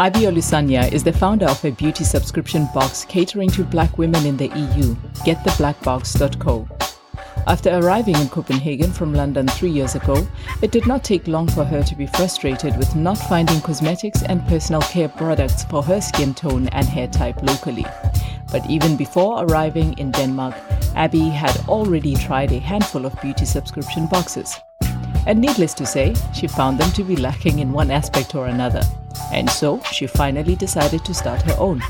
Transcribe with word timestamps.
Abi 0.00 0.20
Olusanya 0.20 0.90
is 0.90 1.04
the 1.04 1.12
founder 1.12 1.44
of 1.44 1.62
a 1.62 1.72
beauty 1.72 2.04
subscription 2.04 2.66
box 2.72 3.04
catering 3.04 3.50
to 3.50 3.62
black 3.62 3.98
women 3.98 4.24
in 4.24 4.34
the 4.34 4.46
EU, 4.46 4.94
gettheblackbox.co. 5.26 6.66
After 7.46 7.68
arriving 7.76 8.16
in 8.16 8.30
Copenhagen 8.30 8.94
from 8.94 9.12
London 9.12 9.46
three 9.46 9.68
years 9.68 9.96
ago, 9.96 10.26
it 10.62 10.70
did 10.70 10.86
not 10.86 11.04
take 11.04 11.28
long 11.28 11.48
for 11.48 11.64
her 11.64 11.82
to 11.82 11.94
be 11.94 12.06
frustrated 12.06 12.78
with 12.78 12.96
not 12.96 13.18
finding 13.18 13.60
cosmetics 13.60 14.22
and 14.22 14.42
personal 14.48 14.80
care 14.80 15.10
products 15.10 15.64
for 15.64 15.82
her 15.82 16.00
skin 16.00 16.32
tone 16.32 16.68
and 16.68 16.86
hair 16.86 17.08
type 17.08 17.42
locally. 17.42 17.84
But 18.50 18.64
even 18.70 18.96
before 18.96 19.44
arriving 19.44 19.98
in 19.98 20.12
Denmark, 20.12 20.54
Abby 20.96 21.28
had 21.28 21.54
already 21.68 22.14
tried 22.14 22.52
a 22.52 22.58
handful 22.58 23.04
of 23.04 23.20
beauty 23.20 23.44
subscription 23.44 24.06
boxes. 24.06 24.58
And 25.26 25.42
needless 25.42 25.74
to 25.74 25.84
say, 25.84 26.14
she 26.32 26.46
found 26.46 26.78
them 26.78 26.90
to 26.92 27.04
be 27.04 27.16
lacking 27.16 27.58
in 27.58 27.70
one 27.70 27.90
aspect 27.90 28.34
or 28.34 28.46
another. 28.46 28.80
And 29.32 29.48
so 29.48 29.80
she 29.92 30.06
finally 30.06 30.56
decided 30.56 31.04
to 31.04 31.14
start 31.14 31.42
her 31.42 31.56
own. 31.58 31.82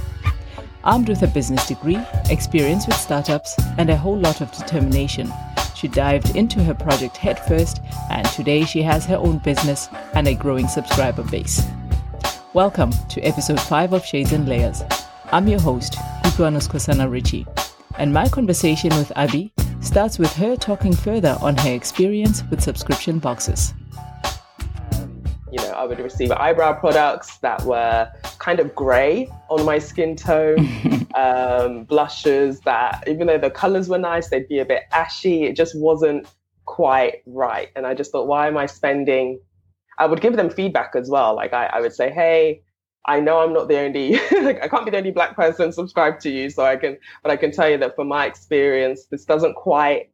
Armed 0.84 1.08
with 1.08 1.22
a 1.22 1.26
business 1.26 1.66
degree, 1.66 2.00
experience 2.30 2.86
with 2.86 2.96
startups, 2.96 3.54
and 3.78 3.90
a 3.90 3.96
whole 3.96 4.18
lot 4.18 4.40
of 4.40 4.52
determination, 4.52 5.32
she 5.74 5.88
dived 5.88 6.36
into 6.36 6.62
her 6.62 6.74
project 6.74 7.16
headfirst, 7.16 7.80
and 8.10 8.26
today 8.28 8.64
she 8.64 8.82
has 8.82 9.06
her 9.06 9.16
own 9.16 9.38
business 9.38 9.88
and 10.14 10.28
a 10.28 10.34
growing 10.34 10.68
subscriber 10.68 11.22
base. 11.22 11.62
Welcome 12.52 12.92
to 13.08 13.22
episode 13.22 13.60
5 13.60 13.94
of 13.94 14.04
Shades 14.04 14.32
and 14.32 14.46
Layers. 14.46 14.82
I'm 15.32 15.48
your 15.48 15.60
host, 15.60 15.94
Iguanus 16.24 16.68
Kosana 16.68 17.10
Ritchie, 17.10 17.46
and 17.98 18.12
my 18.12 18.28
conversation 18.28 18.90
with 18.90 19.10
Abby 19.16 19.52
starts 19.80 20.18
with 20.18 20.32
her 20.34 20.56
talking 20.56 20.94
further 20.94 21.38
on 21.40 21.56
her 21.56 21.72
experience 21.72 22.42
with 22.50 22.60
subscription 22.60 23.18
boxes. 23.18 23.72
You 25.50 25.58
know, 25.58 25.70
I 25.70 25.84
would 25.84 25.98
receive 25.98 26.30
eyebrow 26.30 26.74
products 26.74 27.38
that 27.38 27.62
were 27.64 28.10
kind 28.38 28.60
of 28.60 28.74
grey 28.74 29.28
on 29.48 29.64
my 29.64 29.78
skin 29.78 30.14
tone, 30.14 30.58
um, 31.14 31.84
blushes 31.84 32.60
that, 32.60 33.04
even 33.06 33.26
though 33.26 33.38
the 33.38 33.50
colors 33.50 33.88
were 33.88 33.98
nice, 33.98 34.28
they'd 34.28 34.48
be 34.48 34.60
a 34.60 34.64
bit 34.64 34.84
ashy. 34.92 35.44
It 35.44 35.56
just 35.56 35.76
wasn't 35.76 36.26
quite 36.66 37.22
right. 37.26 37.68
And 37.74 37.86
I 37.86 37.94
just 37.94 38.12
thought, 38.12 38.28
why 38.28 38.46
am 38.46 38.56
I 38.56 38.66
spending? 38.66 39.40
I 39.98 40.06
would 40.06 40.20
give 40.20 40.36
them 40.36 40.50
feedback 40.50 40.94
as 40.94 41.10
well. 41.10 41.34
Like 41.34 41.52
I, 41.52 41.66
I 41.66 41.80
would 41.80 41.92
say, 41.92 42.10
hey, 42.10 42.62
I 43.06 43.18
know 43.18 43.40
I'm 43.40 43.52
not 43.52 43.68
the 43.68 43.78
only, 43.78 44.16
I 44.30 44.68
can't 44.68 44.84
be 44.84 44.90
the 44.92 44.98
only 44.98 45.10
black 45.10 45.34
person 45.34 45.72
subscribed 45.72 46.20
to 46.22 46.30
you. 46.30 46.48
So 46.48 46.64
I 46.64 46.76
can, 46.76 46.96
but 47.22 47.32
I 47.32 47.36
can 47.36 47.50
tell 47.50 47.68
you 47.68 47.78
that 47.78 47.96
from 47.96 48.08
my 48.08 48.26
experience, 48.26 49.06
this 49.06 49.24
doesn't 49.24 49.54
quite, 49.54 50.10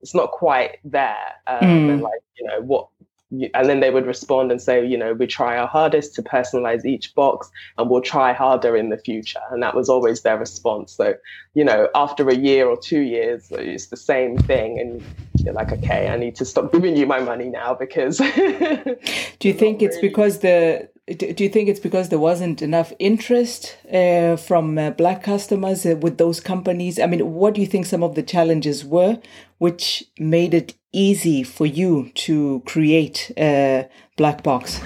it's 0.00 0.14
not 0.14 0.30
quite 0.30 0.78
there. 0.84 1.34
Um, 1.46 1.60
mm. 1.60 1.92
And 1.92 2.02
like, 2.02 2.20
you 2.38 2.46
know, 2.46 2.60
what, 2.60 2.88
and 3.30 3.68
then 3.68 3.80
they 3.80 3.90
would 3.90 4.06
respond 4.06 4.50
and 4.50 4.60
say, 4.60 4.84
you 4.84 4.98
know, 4.98 5.12
we 5.12 5.26
try 5.26 5.56
our 5.56 5.66
hardest 5.66 6.14
to 6.16 6.22
personalize 6.22 6.84
each 6.84 7.14
box 7.14 7.50
and 7.78 7.88
we'll 7.88 8.00
try 8.00 8.32
harder 8.32 8.76
in 8.76 8.88
the 8.88 8.96
future. 8.96 9.40
And 9.50 9.62
that 9.62 9.74
was 9.74 9.88
always 9.88 10.22
their 10.22 10.36
response. 10.36 10.92
So, 10.92 11.14
you 11.54 11.64
know, 11.64 11.88
after 11.94 12.28
a 12.28 12.34
year 12.34 12.66
or 12.66 12.76
two 12.76 13.00
years, 13.00 13.48
it's 13.52 13.86
the 13.86 13.96
same 13.96 14.36
thing. 14.36 14.80
And 14.80 15.02
you're 15.44 15.54
like, 15.54 15.70
okay, 15.70 16.08
I 16.08 16.16
need 16.16 16.34
to 16.36 16.44
stop 16.44 16.72
giving 16.72 16.96
you 16.96 17.06
my 17.06 17.20
money 17.20 17.48
now 17.48 17.74
because. 17.74 18.18
Do 19.38 19.48
you 19.48 19.54
think 19.54 19.80
it's 19.80 19.96
really... 19.96 20.08
because 20.08 20.38
the, 20.40 20.88
do 21.06 21.42
you 21.42 21.48
think 21.48 21.68
it's 21.68 21.80
because 21.80 22.08
there 22.08 22.20
wasn't 22.20 22.62
enough 22.62 22.92
interest 23.00 23.76
uh, 23.92 24.36
from 24.36 24.78
uh, 24.78 24.90
black 24.90 25.24
customers 25.24 25.84
uh, 25.84 25.96
with 25.96 26.18
those 26.18 26.38
companies? 26.38 27.00
I 27.00 27.06
mean, 27.06 27.32
what 27.32 27.54
do 27.54 27.60
you 27.60 27.66
think 27.66 27.86
some 27.86 28.04
of 28.04 28.14
the 28.14 28.22
challenges 28.22 28.84
were 28.84 29.18
which 29.58 30.04
made 30.18 30.54
it 30.54 30.74
easy 30.92 31.42
for 31.42 31.66
you 31.66 32.10
to 32.14 32.62
create 32.66 33.30
a 33.36 33.88
black 34.16 34.42
box? 34.42 34.80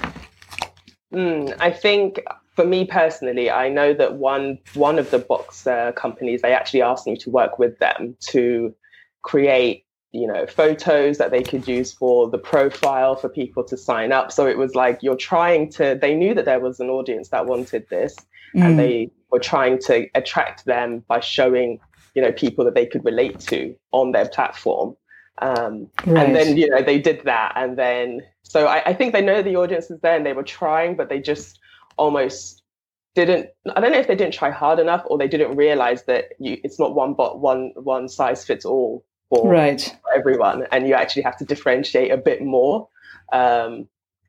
Mm, 1.13 1.55
I 1.61 1.71
think 1.71 2.21
for 2.55 2.65
me 2.65 2.87
personally, 2.87 3.51
I 3.51 3.69
know 3.69 3.95
that 3.95 4.15
one 4.15 4.59
one 4.75 4.99
of 4.99 5.11
the 5.11 5.19
box 5.19 5.67
uh, 5.67 5.93
companies 5.93 6.43
they 6.43 6.53
actually 6.53 6.83
asked 6.83 7.07
me 7.07 7.17
to 7.19 7.31
work 7.31 7.59
with 7.59 7.79
them 7.79 8.17
to 8.33 8.75
create 9.23 9.85
you 10.13 10.29
know 10.29 10.47
photos 10.47 11.19
that 11.19 11.31
they 11.33 11.43
could 11.43 11.67
use 11.67 11.93
for 11.93 12.31
the 12.31 12.39
profile 12.39 13.17
for 13.17 13.29
people 13.29 13.65
to 13.65 13.77
sign 13.77 14.13
up 14.13 14.31
so 14.31 14.47
it 14.47 14.57
was 14.57 14.75
like 14.77 15.03
you're 15.03 15.17
trying 15.17 15.69
to 15.69 15.99
they 16.01 16.15
knew 16.15 16.33
that 16.35 16.45
there 16.45 16.61
was 16.61 16.79
an 16.79 16.89
audience 16.89 17.31
that 17.31 17.47
wanted 17.47 17.85
this 17.89 18.15
mm. 18.55 18.63
and 18.63 18.79
they 18.79 19.11
were 19.31 19.41
trying 19.41 19.77
to 19.77 20.07
attract 20.15 20.65
them 20.67 21.03
by 21.09 21.19
showing 21.19 21.81
you 22.15 22.23
know 22.23 22.31
people 22.31 22.65
that 22.65 22.75
they 22.75 22.87
could 22.87 23.05
relate 23.05 23.41
to 23.41 23.75
on 23.91 24.13
their 24.13 24.29
platform 24.29 24.95
um, 25.39 25.89
right. 26.07 26.27
And 26.27 26.37
then, 26.37 26.57
you 26.57 26.69
know, 26.71 26.83
they 26.83 27.01
did 27.01 27.25
that. 27.25 27.53
And 27.57 27.77
then, 27.77 28.23
so 28.43 28.67
I, 28.67 28.83
I 28.87 28.95
think 28.95 29.13
they 29.13 29.23
know 29.23 29.43
the 29.43 29.57
audience 29.57 29.91
is 29.91 30.01
there 30.01 30.17
and 30.17 30.25
they 30.25 30.33
were 30.33 30.45
trying, 30.45 30.97
but 30.97 31.09
they 31.09 31.21
just 31.21 31.59
almost 31.97 32.63
didn't 33.15 33.49
i 33.77 33.81
don't 33.81 33.93
know 33.93 33.99
if 33.99 34.09
they 34.09 34.17
didn't 34.17 34.35
try 34.35 34.51
hard 34.51 34.79
enough 34.79 35.03
or 35.07 35.17
they 35.17 35.29
didn't 35.29 35.57
realize 35.57 36.05
that 36.05 36.31
you, 36.39 36.59
it's 36.65 36.79
not 36.79 36.95
one 36.95 37.15
but 37.15 37.41
one 37.41 37.73
one 37.77 38.09
size 38.09 38.45
fits 38.45 38.65
all 38.65 39.05
for, 39.29 39.49
right. 39.49 39.97
for 40.03 40.19
everyone 40.19 40.67
and 40.73 40.87
you 40.87 40.95
actually 40.95 41.23
have 41.23 41.37
to 41.37 41.45
differentiate 41.45 42.11
a 42.11 42.17
bit 42.17 42.43
more 42.43 42.89
um, 43.33 43.89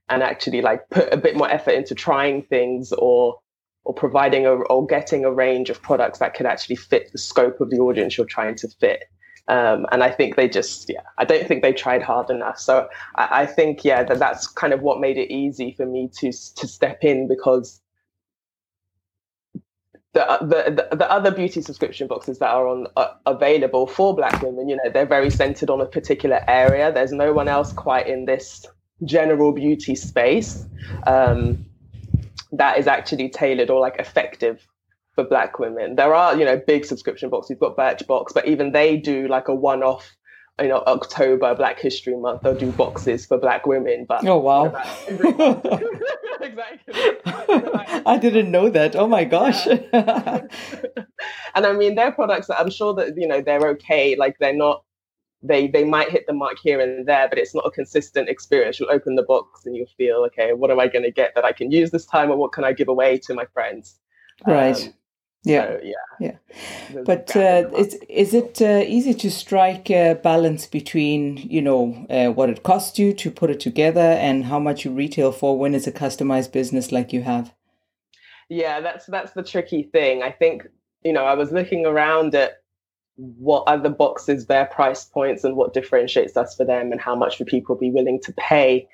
and 0.10 0.24
actually 0.24 0.62
like 0.62 0.88
put 0.90 1.12
a 1.12 1.18
bit 1.18 1.36
more 1.36 1.50
effort 1.50 1.72
into 1.72 1.94
trying 1.96 2.44
things 2.44 2.92
or 2.94 3.40
or 3.84 3.94
providing 3.94 4.46
a 4.46 4.52
or 4.52 4.86
getting 4.86 5.26
a 5.26 5.32
range 5.32 5.70
of 5.70 5.82
products 5.82 6.20
that 6.20 6.34
could 6.34 6.46
actually 6.46 6.76
fit 6.76 7.12
the 7.12 7.18
scope 7.18 7.60
of 7.62 7.70
the 7.70 7.78
audience 7.78 8.18
you're 8.18 8.26
trying 8.26 8.56
to 8.56 8.68
fit 8.68 9.06
um, 9.47 9.85
and 9.91 10.03
I 10.03 10.09
think 10.09 10.35
they 10.35 10.50
just, 10.50 10.89
yeah, 10.89 11.01
I 11.17 11.25
don't 11.25 11.47
think 11.47 11.61
they 11.61 11.73
tried 11.73 12.01
hard 12.01 12.29
enough. 12.29 12.59
So 12.59 12.89
I, 13.16 13.41
I, 13.41 13.45
think, 13.45 13.83
yeah, 13.85 14.03
that 14.03 14.17
that's 14.17 14.47
kind 14.47 14.73
of 14.73 14.81
what 14.81 15.00
made 15.00 15.17
it 15.17 15.31
easy 15.31 15.73
for 15.78 15.85
me 15.85 16.09
to 16.17 16.31
to 16.31 16.67
step 16.67 17.03
in 17.03 17.28
because 17.28 17.81
the 20.13 20.39
the 20.41 20.95
the, 20.95 21.11
other 21.11 21.29
beauty 21.29 21.61
subscription 21.61 22.07
boxes 22.07 22.39
that 22.39 22.50
are 22.50 22.67
on 22.67 22.88
uh, 22.95 23.09
available 23.28 23.85
for 23.85 24.16
Black 24.16 24.41
women, 24.41 24.67
you 24.67 24.78
know, 24.78 24.89
they're 24.91 25.06
very 25.06 25.29
centered 25.29 25.69
on 25.69 25.79
a 25.79 25.85
particular 25.85 26.44
area. 26.47 26.91
There's 26.91 27.12
no 27.12 27.31
one 27.31 27.47
else 27.47 27.72
quite 27.72 28.07
in 28.07 28.25
this 28.25 28.66
general 29.03 29.51
beauty 29.51 29.94
space 29.94 30.66
um, 31.06 31.63
that 32.51 32.79
is 32.79 32.88
actually 32.88 33.29
tailored 33.29 33.69
or 33.69 33.79
like 33.79 33.97
effective 34.00 34.66
for 35.16 35.24
black 35.24 35.58
women. 35.59 35.96
There 35.96 36.14
are, 36.14 36.38
you 36.38 36.46
know, 36.46 36.62
big 36.68 36.86
subscription 36.86 37.30
boxes. 37.30 37.52
You've 37.52 37.59
got 37.59 37.78
Birchbox, 37.78 38.34
but 38.34 38.48
even 38.48 38.74
they 38.74 38.98
do 38.98 39.28
like 39.28 39.48
a 39.48 39.56
one-off, 39.56 40.16
you 40.62 40.68
know, 40.68 40.84
October 40.86 41.56
Black 41.56 41.80
History 41.80 42.16
Month. 42.16 42.42
They'll 42.44 42.56
do 42.56 42.72
boxes 42.72 43.25
for 43.25 43.38
black 43.38 43.66
women. 43.66 44.06
But 44.08 44.25
oh 44.25 44.38
wow, 44.38 44.66
exactly. 46.42 46.94
I 48.06 48.18
didn't 48.22 48.52
know 48.52 48.70
that. 48.70 48.96
Oh 48.96 49.08
my 49.08 49.24
gosh. 49.24 49.66
and 49.68 50.50
I 51.66 51.74
mean, 51.74 51.96
they're 51.96 52.12
products 52.12 52.48
that 52.48 52.59
I'm 52.59 52.70
sure 52.70 52.94
that 52.96 53.18
you 53.18 53.28
know 53.28 53.42
they're 53.42 53.68
okay. 53.70 54.16
Like 54.16 54.38
they're 54.40 54.56
not. 54.56 54.84
They, 55.42 55.68
they 55.68 55.84
might 55.84 56.09
hit 56.09 56.25
the 56.25 56.34
mark 56.34 56.58
here 56.64 56.80
and 56.80 57.08
there, 57.08 57.30
but 57.30 57.38
it's 57.38 57.54
not 57.54 57.68
a 57.68 57.70
consistent 57.70 58.30
experience. 58.30 58.80
You'll 58.80 58.90
open 58.90 59.14
the 59.14 59.22
box 59.22 59.64
and 59.64 59.75
you'll 59.75 59.86
feel, 59.96 60.25
okay, 60.28 60.54
what 60.54 60.72
am 60.72 60.80
I 60.80 60.88
going 60.88 61.04
to 61.04 61.12
get 61.12 61.36
that 61.36 61.46
I 61.46 61.52
can 61.52 61.70
use 61.70 61.92
this 61.92 62.08
time, 62.08 62.31
or 62.31 62.38
what 62.38 62.52
can 62.52 62.64
I 62.64 62.74
give 62.74 62.88
away 62.88 63.20
to 63.20 63.36
my 63.36 63.46
friends? 63.54 64.00
Right. 64.48 64.88
Um, 64.88 64.94
yeah, 65.45 65.67
so, 65.67 65.79
yeah, 65.83 65.94
yeah. 66.19 67.01
but 67.06 67.35
uh, 67.35 67.69
is 67.78 67.94
is 68.09 68.33
it 68.33 68.61
uh, 68.61 68.83
easy 68.85 69.13
to 69.13 69.29
strike 69.29 69.89
a 69.89 70.16
balance 70.16 70.66
between 70.66 71.38
you 71.38 71.61
know 71.61 72.06
uh, 72.09 72.31
what 72.31 72.50
it 72.50 72.63
costs 72.63 72.97
you 72.97 73.13
to 73.13 73.31
put 73.31 73.50
it 73.50 73.59
together 73.59 74.00
and 74.00 74.45
how 74.45 74.59
much 74.59 74.85
you 74.85 74.91
retail 74.91 75.31
for 75.31 75.57
when 75.57 75.75
it's 75.75 75.88
a 75.88 75.91
customized 75.91 76.51
business 76.51 76.91
like 76.91 77.13
you 77.13 77.22
have? 77.22 77.53
Yeah, 78.50 78.81
that's 78.81 79.06
that's 79.06 79.33
the 79.33 79.44
tricky 79.44 79.83
thing. 79.83 80.23
I 80.23 80.31
think 80.31 80.67
you 81.03 81.13
know 81.13 81.25
I 81.25 81.35
was 81.35 81.51
looking 81.51 81.85
around 81.85 82.33
at 82.35 82.62
what 83.16 83.63
other 83.67 83.89
boxes 83.89 84.48
their 84.48 84.65
price 84.65 85.06
points 85.06 85.44
and 85.44 85.56
what 85.56 85.74
differentiates 85.74 86.36
us 86.36 86.56
for 86.56 86.65
them 86.65 86.91
and 86.91 87.00
how 87.00 87.15
much 87.15 87.39
would 87.39 87.48
people 87.48 87.75
be 87.75 87.89
willing 87.89 88.19
to 88.21 88.33
pay 88.33 88.88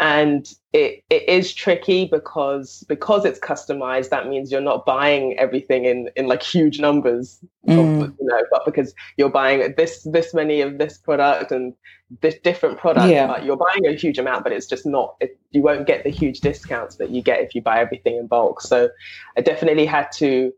and 0.00 0.54
it, 0.72 1.04
it 1.10 1.28
is 1.28 1.52
tricky 1.52 2.06
because 2.06 2.84
because 2.88 3.26
it's 3.26 3.38
customized 3.38 4.08
that 4.08 4.28
means 4.28 4.50
you're 4.50 4.60
not 4.60 4.86
buying 4.86 5.38
everything 5.38 5.84
in 5.84 6.08
in 6.16 6.26
like 6.26 6.42
huge 6.42 6.80
numbers 6.80 7.38
mm. 7.68 7.78
of, 7.78 8.14
you 8.18 8.26
know 8.26 8.42
but 8.50 8.64
because 8.64 8.94
you're 9.18 9.28
buying 9.28 9.74
this 9.76 10.02
this 10.04 10.32
many 10.32 10.62
of 10.62 10.78
this 10.78 10.96
product 10.96 11.52
and 11.52 11.74
this 12.22 12.36
different 12.42 12.78
product 12.78 13.08
yeah. 13.08 13.26
but 13.26 13.44
you're 13.44 13.58
buying 13.58 13.86
a 13.86 13.92
huge 13.94 14.18
amount 14.18 14.42
but 14.42 14.52
it's 14.52 14.66
just 14.66 14.86
not 14.86 15.16
it, 15.20 15.38
you 15.50 15.62
won't 15.62 15.86
get 15.86 16.02
the 16.02 16.10
huge 16.10 16.40
discounts 16.40 16.96
that 16.96 17.10
you 17.10 17.22
get 17.22 17.40
if 17.40 17.54
you 17.54 17.60
buy 17.60 17.78
everything 17.78 18.16
in 18.16 18.26
bulk 18.26 18.62
so 18.62 18.88
i 19.36 19.40
definitely 19.40 19.84
had 19.84 20.10
to 20.10 20.50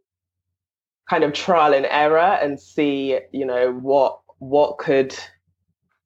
kind 1.10 1.24
of 1.24 1.32
trial 1.32 1.74
and 1.74 1.86
error 1.86 2.38
and 2.40 2.60
see 2.60 3.18
you 3.32 3.44
know 3.44 3.72
what 3.72 4.20
what 4.38 4.78
could 4.78 5.16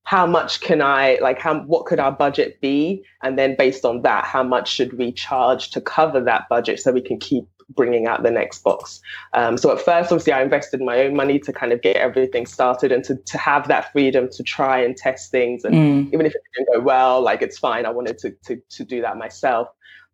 how 0.06 0.24
much 0.24 0.60
can 0.60 0.80
I 0.80 1.18
like 1.20 1.40
how 1.40 1.58
what 1.62 1.84
could 1.84 1.98
our 1.98 2.12
budget 2.12 2.60
be? 2.60 3.04
And 3.22 3.36
then 3.36 3.56
based 3.56 3.84
on 3.84 4.02
that 4.02 4.24
how 4.24 4.44
much 4.44 4.72
should 4.72 4.96
we 4.96 5.10
charge 5.10 5.70
to 5.70 5.80
cover 5.80 6.20
that 6.20 6.48
budget 6.48 6.78
so 6.78 6.92
we 6.92 7.00
can 7.00 7.18
keep 7.18 7.44
bringing 7.70 8.06
out 8.06 8.22
the 8.22 8.30
next 8.30 8.62
box? 8.62 9.00
Um, 9.32 9.58
so 9.58 9.72
at 9.72 9.80
first 9.80 10.12
obviously 10.12 10.32
I 10.32 10.42
invested 10.42 10.80
my 10.80 11.00
own 11.00 11.16
money 11.16 11.40
to 11.40 11.52
kind 11.52 11.72
of 11.72 11.82
get 11.82 11.96
everything 11.96 12.46
started 12.46 12.92
and 12.92 13.02
to, 13.02 13.16
to 13.16 13.36
have 13.36 13.66
that 13.66 13.90
freedom 13.90 14.28
to 14.30 14.44
try 14.44 14.80
and 14.80 14.96
test 14.96 15.32
things. 15.32 15.64
And 15.64 15.74
mm. 15.74 16.14
even 16.14 16.24
if 16.24 16.36
it 16.36 16.42
didn't 16.56 16.72
go 16.72 16.80
well 16.80 17.20
like 17.20 17.42
it's 17.42 17.58
fine. 17.58 17.84
I 17.84 17.90
wanted 17.90 18.18
to, 18.18 18.30
to 18.44 18.62
to 18.70 18.84
do 18.84 19.02
that 19.02 19.16
myself. 19.18 19.66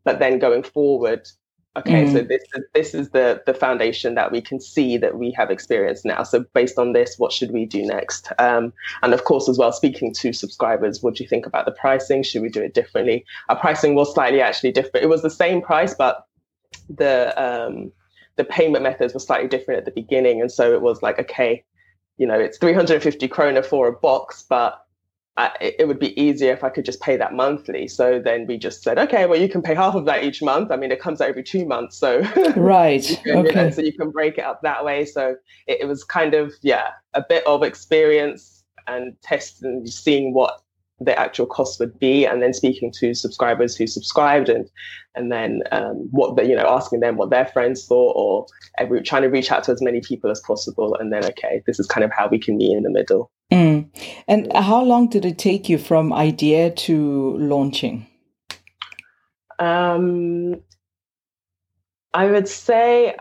But 0.05 0.21
then 0.21 0.39
going 0.39 0.63
forward 0.63 1.29
okay 1.77 2.05
mm. 2.05 2.13
so 2.13 2.23
this 2.23 2.43
is 2.55 2.65
this 2.75 2.95
is 2.95 3.11
the 3.11 3.43
the 3.47 3.55
foundation 3.55 4.15
that 4.15 4.31
we 4.31 4.41
can 4.41 4.61
see 4.61 4.97
that 4.97 5.19
we 5.19 5.31
have 5.33 5.51
experienced 5.51 6.05
now. 6.05 6.23
So 6.23 6.45
based 6.55 6.79
on 6.79 6.93
this 6.93 7.19
what 7.19 7.33
should 7.33 7.51
we 7.51 7.65
do 7.65 7.85
next? 7.85 8.33
Um, 8.39 8.73
and 9.03 9.15
of 9.15 9.25
course 9.25 9.49
as 9.49 9.59
well 9.59 9.73
speaking 9.73 10.13
to 10.15 10.33
subscribers 10.33 11.03
what 11.03 11.15
do 11.15 11.25
you 11.25 11.29
think 11.29 11.47
about 11.47 11.67
the 11.67 11.73
pricing? 11.73 12.23
Should 12.23 12.43
we 12.43 12.49
do 12.49 12.63
it 12.63 12.75
differently? 12.75 13.25
Our 13.49 13.57
pricing 13.57 13.95
was 13.95 14.13
slightly 14.13 14.41
actually 14.41 14.73
different. 14.73 15.05
It 15.05 15.09
was 15.09 15.23
the 15.23 15.31
same 15.31 15.63
price 15.63 15.95
but 15.95 16.27
the 16.89 17.33
um, 17.43 17.93
the 18.37 18.45
payment 18.45 18.83
methods 18.83 19.15
were 19.15 19.21
slightly 19.21 19.49
different 19.49 19.79
at 19.79 19.85
the 19.85 19.91
beginning. 19.91 20.41
And 20.41 20.51
so 20.51 20.73
it 20.73 20.83
was 20.83 21.03
like 21.03 21.19
okay 21.19 21.65
you 22.19 22.27
know 22.27 22.39
it's 22.39 22.59
350 22.59 23.27
krona 23.29 23.65
for 23.65 23.89
a 23.89 23.93
box 23.93 24.45
but 24.49 24.82
I, 25.37 25.51
it 25.61 25.89
would 25.89 25.99
be 25.99 26.21
easier 26.21 26.53
if 26.53 26.63
I 26.63 26.69
could 26.69 26.85
just 26.85 27.01
pay 27.01 27.17
that 27.17 27.33
monthly. 27.33 27.89
So 27.89 28.21
then 28.23 28.47
we 28.47 28.59
just 28.59 28.83
said, 28.83 28.99
okay, 28.99 29.25
well, 29.25 29.41
you 29.41 29.49
can 29.49 29.63
pay 29.63 29.75
half 29.75 29.95
of 29.95 30.05
that 30.05 30.25
each 30.25 30.43
month. 30.43 30.71
I 30.71 30.77
mean, 30.77 30.93
it 30.93 31.01
comes 31.01 31.23
out 31.23 31.29
every 31.31 31.43
two 31.43 31.65
months. 31.65 31.97
So, 31.97 32.21
right. 32.57 33.03
can, 33.25 33.39
okay. 33.39 33.49
You 33.49 33.55
know, 33.55 33.71
so 33.71 33.81
you 33.81 33.95
can 33.95 34.11
break 34.11 34.37
it 34.37 34.45
up 34.45 34.61
that 34.63 34.85
way. 34.85 35.07
So 35.07 35.37
it, 35.67 35.81
it, 35.81 35.87
was 35.87 36.05
kind 36.05 36.35
of, 36.35 36.53
yeah, 36.61 36.89
a 37.15 37.25
bit 37.27 37.47
of 37.47 37.63
experience 37.63 38.63
and 38.87 39.15
testing, 39.23 39.87
seeing 39.87 40.35
what 40.35 40.62
the 41.05 41.19
actual 41.19 41.47
cost 41.47 41.79
would 41.81 41.99
be 41.99 42.25
and 42.25 42.43
then 42.43 42.53
speaking 42.53 42.93
to 42.93 43.15
subscribers 43.15 43.77
who 43.77 43.87
subscribed 43.87 44.49
and 44.49 44.69
and 45.15 45.31
then 45.31 45.63
um, 45.73 46.09
what 46.11 46.37
the, 46.37 46.45
you 46.45 46.57
know 46.57 46.67
asking 46.67 47.01
them 47.01 47.17
what 47.17 47.31
their 47.31 47.47
friends 47.47 47.87
thought 47.87 48.13
or 48.17 48.47
every, 48.79 49.03
trying 49.03 49.23
to 49.23 49.29
reach 49.29 49.51
out 49.51 49.65
to 49.65 49.73
as 49.73 49.83
many 49.83 50.01
people 50.01 50.31
as 50.31 50.41
possible 50.41 50.97
and 50.97 51.13
then 51.13 51.25
okay 51.25 51.63
this 51.67 51.79
is 51.79 51.87
kind 51.87 52.05
of 52.05 52.11
how 52.13 52.29
we 52.29 52.39
can 52.39 52.57
meet 52.57 52.77
in 52.77 52.83
the 52.83 52.91
middle 52.91 53.31
Mm. 53.53 53.91
And 54.27 54.51
how 54.55 54.83
long 54.83 55.09
did 55.09 55.27
it 55.27 55.37
take 55.37 55.69
you 55.69 55.77
from 55.77 56.11
idea 56.11 56.71
to 56.71 57.37
launching? 57.37 58.07
Um, 59.59 60.57
I 62.15 62.27
would 62.27 62.49
say, 62.49 63.15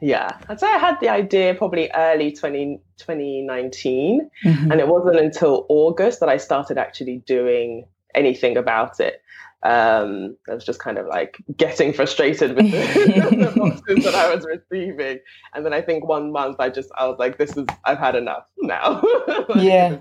yeah, 0.00 0.38
I'd 0.48 0.60
say 0.60 0.66
I 0.66 0.78
had 0.78 0.98
the 1.00 1.08
idea 1.08 1.54
probably 1.54 1.90
early 1.94 2.32
20, 2.32 2.80
2019. 2.98 4.30
Mm-hmm. 4.44 4.70
And 4.70 4.80
it 4.80 4.88
wasn't 4.88 5.18
until 5.18 5.66
August 5.68 6.20
that 6.20 6.28
I 6.28 6.36
started 6.36 6.78
actually 6.78 7.18
doing 7.26 7.86
anything 8.14 8.56
about 8.56 9.00
it 9.00 9.22
um, 9.66 10.36
I 10.48 10.54
was 10.54 10.64
just 10.64 10.78
kind 10.78 10.98
of 10.98 11.06
like 11.06 11.38
getting 11.56 11.92
frustrated 11.92 12.56
with 12.56 12.70
the, 12.70 12.78
the, 13.52 13.52
boxes 13.56 14.04
that 14.04 14.14
I 14.14 14.34
was 14.34 14.44
receiving. 14.44 15.18
And 15.54 15.64
then 15.64 15.72
I 15.72 15.80
think 15.80 16.06
one 16.06 16.30
month 16.30 16.56
I 16.60 16.68
just, 16.68 16.90
I 16.96 17.08
was 17.08 17.18
like, 17.18 17.38
this 17.38 17.56
is, 17.56 17.66
I've 17.84 17.98
had 17.98 18.14
enough 18.14 18.44
now. 18.58 19.02
yeah. 19.56 19.98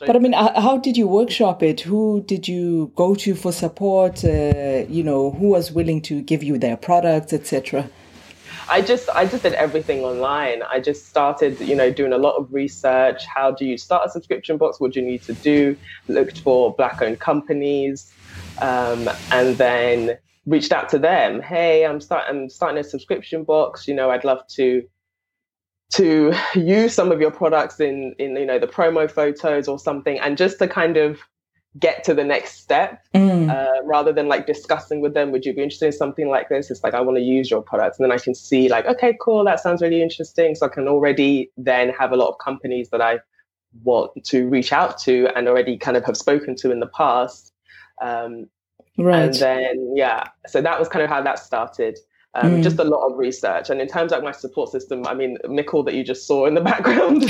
But 0.00 0.16
I 0.16 0.18
mean, 0.18 0.32
how 0.32 0.78
did 0.78 0.96
you 0.96 1.06
workshop 1.06 1.62
it? 1.62 1.82
Who 1.82 2.24
did 2.26 2.48
you 2.48 2.90
go 2.96 3.14
to 3.14 3.36
for 3.36 3.52
support? 3.52 4.24
Uh, 4.24 4.84
you 4.88 5.04
know, 5.04 5.30
who 5.30 5.50
was 5.50 5.70
willing 5.70 6.02
to 6.02 6.20
give 6.20 6.42
you 6.42 6.58
their 6.58 6.76
products, 6.76 7.32
etc. 7.32 7.88
I 8.68 8.82
just 8.82 9.08
I 9.10 9.24
just 9.24 9.42
did 9.42 9.54
everything 9.54 10.04
online. 10.04 10.62
I 10.62 10.80
just 10.80 11.08
started, 11.08 11.58
you 11.60 11.74
know, 11.74 11.90
doing 11.90 12.12
a 12.12 12.18
lot 12.18 12.36
of 12.36 12.52
research. 12.52 13.24
How 13.24 13.50
do 13.50 13.64
you 13.64 13.78
start 13.78 14.06
a 14.06 14.10
subscription 14.10 14.58
box? 14.58 14.78
What 14.78 14.92
do 14.92 15.00
you 15.00 15.06
need 15.06 15.22
to 15.22 15.32
do? 15.32 15.76
Looked 16.08 16.40
for 16.40 16.74
black-owned 16.74 17.20
companies 17.20 18.12
um, 18.60 19.08
and 19.32 19.56
then 19.56 20.18
reached 20.46 20.72
out 20.72 20.88
to 20.90 20.98
them. 20.98 21.40
Hey, 21.40 21.86
I'm 21.86 22.00
starting 22.00 22.42
I'm 22.42 22.48
starting 22.50 22.78
a 22.78 22.84
subscription 22.84 23.44
box. 23.44 23.88
You 23.88 23.94
know, 23.94 24.10
I'd 24.10 24.24
love 24.24 24.46
to 24.56 24.82
to 25.92 26.34
use 26.54 26.94
some 26.94 27.10
of 27.10 27.20
your 27.20 27.30
products 27.30 27.80
in 27.80 28.14
in 28.18 28.36
you 28.36 28.46
know 28.46 28.58
the 28.58 28.66
promo 28.66 29.10
photos 29.10 29.68
or 29.68 29.78
something, 29.78 30.18
and 30.18 30.36
just 30.36 30.58
to 30.58 30.68
kind 30.68 30.96
of 30.96 31.20
get 31.78 32.02
to 32.04 32.14
the 32.14 32.24
next 32.24 32.60
step 32.60 33.04
mm. 33.14 33.50
uh, 33.50 33.82
rather 33.84 34.12
than 34.12 34.26
like 34.28 34.46
discussing 34.46 35.00
with 35.00 35.14
them 35.14 35.30
would 35.30 35.44
you 35.44 35.54
be 35.54 35.62
interested 35.62 35.86
in 35.86 35.92
something 35.92 36.28
like 36.28 36.48
this 36.48 36.70
it's 36.70 36.82
like 36.82 36.94
i 36.94 37.00
want 37.00 37.16
to 37.16 37.22
use 37.22 37.50
your 37.50 37.62
products 37.62 37.98
and 37.98 38.04
then 38.04 38.12
i 38.12 38.20
can 38.20 38.34
see 38.34 38.68
like 38.68 38.86
okay 38.86 39.16
cool 39.20 39.44
that 39.44 39.60
sounds 39.60 39.82
really 39.82 40.02
interesting 40.02 40.54
so 40.54 40.66
i 40.66 40.68
can 40.68 40.88
already 40.88 41.50
then 41.56 41.90
have 41.90 42.12
a 42.12 42.16
lot 42.16 42.28
of 42.28 42.38
companies 42.38 42.88
that 42.90 43.00
i 43.00 43.18
want 43.84 44.10
to 44.24 44.48
reach 44.48 44.72
out 44.72 44.98
to 44.98 45.28
and 45.36 45.46
already 45.46 45.76
kind 45.76 45.96
of 45.96 46.04
have 46.04 46.16
spoken 46.16 46.56
to 46.56 46.70
in 46.70 46.80
the 46.80 46.86
past 46.86 47.52
um, 48.00 48.48
right. 48.96 49.24
And 49.24 49.34
then, 49.34 49.92
yeah, 49.96 50.28
so 50.46 50.60
that 50.60 50.78
was 50.78 50.88
kind 50.88 51.02
of 51.02 51.10
how 51.10 51.22
that 51.22 51.38
started. 51.38 51.98
Um, 52.34 52.56
mm. 52.56 52.62
Just 52.62 52.78
a 52.78 52.84
lot 52.84 53.06
of 53.06 53.16
research. 53.16 53.70
And 53.70 53.80
in 53.80 53.88
terms 53.88 54.12
of 54.12 54.22
my 54.22 54.32
support 54.32 54.70
system, 54.70 55.06
I 55.06 55.14
mean, 55.14 55.38
Mikkel 55.44 55.84
that 55.86 55.94
you 55.94 56.04
just 56.04 56.26
saw 56.26 56.46
in 56.46 56.54
the 56.54 56.60
background, 56.72 57.24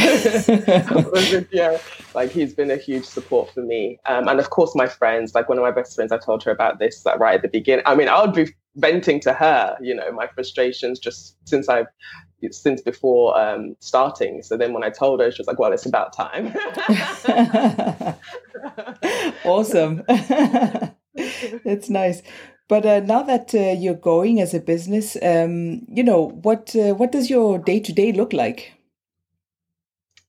yeah, 1.53 1.79
like 2.15 2.31
he's 2.31 2.53
been 2.53 2.71
a 2.71 2.77
huge 2.77 3.05
support 3.05 3.51
for 3.55 3.63
me. 3.63 3.99
Um, 4.07 4.29
and 4.29 4.41
of 4.41 4.51
course, 4.51 4.75
my 4.75 4.87
friends, 4.87 5.35
like 5.35 5.49
one 5.49 5.57
of 5.57 5.63
my 5.63 5.71
best 5.71 5.95
friends, 5.95 6.13
I 6.13 6.19
told 6.19 6.43
her 6.43 6.51
about 6.51 6.79
this 6.79 7.05
like, 7.07 7.19
right 7.19 7.37
at 7.37 7.43
the 7.43 7.49
beginning. 7.49 7.85
I 7.87 7.95
mean, 7.95 8.09
I 8.09 8.21
would 8.21 8.35
be 8.35 8.53
venting 8.77 9.21
to 9.21 9.33
her, 9.33 9.77
you 9.81 9.95
know, 9.95 10.11
my 10.13 10.27
frustrations 10.27 10.99
just 10.99 11.37
since 11.45 11.69
I've 11.69 11.87
since 12.51 12.81
before 12.81 13.39
um, 13.39 13.77
starting. 13.81 14.43
So 14.43 14.57
then 14.57 14.73
when 14.73 14.85
I 14.85 14.91
told 14.91 15.21
her, 15.21 15.31
she 15.31 15.41
was 15.41 15.47
like, 15.47 15.59
"Well, 15.59 15.73
it's 15.73 15.87
about 15.87 16.13
time." 16.13 16.55
awesome. 19.45 20.05
That's 21.65 21.91
nice. 21.91 22.23
But 22.69 22.85
uh, 22.85 23.01
now 23.01 23.23
that 23.23 23.55
uh, 23.55 23.73
you're 23.73 23.95
going 23.95 24.41
as 24.41 24.53
a 24.53 24.61
business, 24.61 25.17
um, 25.23 25.87
you 25.89 26.05
know 26.05 26.29
what 26.43 26.77
uh, 26.77 26.95
what 26.95 27.13
does 27.13 27.31
your 27.31 27.59
day 27.59 27.81
to 27.81 27.93
day 27.93 28.13
look 28.13 28.33
like? 28.33 28.75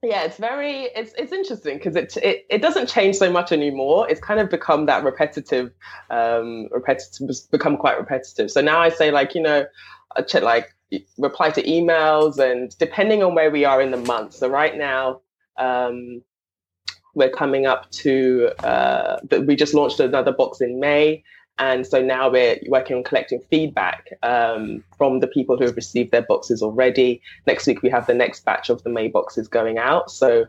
Yeah, 0.02 0.24
it's 0.24 0.38
very 0.38 0.84
it's 0.96 1.14
it's 1.18 1.34
interesting 1.34 1.78
because 1.78 1.98
it, 1.98 2.16
it 2.24 2.46
it 2.50 2.62
doesn't 2.62 2.88
change 2.88 3.18
so 3.18 3.30
much 3.30 3.52
anymore. 3.52 4.10
It's 4.10 4.22
kind 4.22 4.40
of 4.40 4.50
become 4.50 4.86
that 4.86 5.04
repetitive, 5.04 5.72
um, 6.10 6.70
repetitive 6.72 7.30
become 7.52 7.76
quite 7.76 8.00
repetitive. 8.00 8.50
So 8.50 8.62
now 8.62 8.80
I 8.80 8.88
say 8.88 9.12
like 9.12 9.36
you 9.36 9.42
know, 9.42 9.66
like 10.42 10.74
reply 11.18 11.50
to 11.52 11.64
emails 11.64 12.40
and 12.40 12.76
depending 12.78 13.24
on 13.24 13.36
where 13.36 13.52
we 13.52 13.66
are 13.66 13.82
in 13.82 13.92
the 13.92 13.98
month. 13.98 14.34
So 14.36 14.48
right 14.48 14.78
now, 14.78 15.20
um, 15.58 16.22
we're 17.14 17.30
coming 17.30 17.66
up 17.66 17.92
to 17.92 18.52
uh, 18.64 19.20
we 19.46 19.58
just 19.58 19.74
launched 19.74 20.00
another 20.00 20.32
box 20.32 20.62
in 20.62 20.80
May. 20.80 21.24
And 21.60 21.86
so 21.86 22.02
now 22.02 22.30
we're 22.30 22.58
working 22.68 22.96
on 22.96 23.04
collecting 23.04 23.42
feedback 23.50 24.08
um, 24.24 24.84
from 24.98 25.20
the 25.20 25.28
people 25.28 25.58
who 25.58 25.66
have 25.66 25.76
received 25.76 26.12
their 26.12 26.22
boxes 26.22 26.64
already. 26.64 27.22
Next 27.46 27.68
week, 27.68 27.82
we 27.82 27.90
have 27.90 28.08
the 28.08 28.14
next 28.14 28.46
batch 28.46 28.70
of 28.70 28.82
the 28.84 28.90
May 28.90 29.10
boxes 29.10 29.50
going 29.50 29.78
out. 29.78 30.10
So 30.10 30.46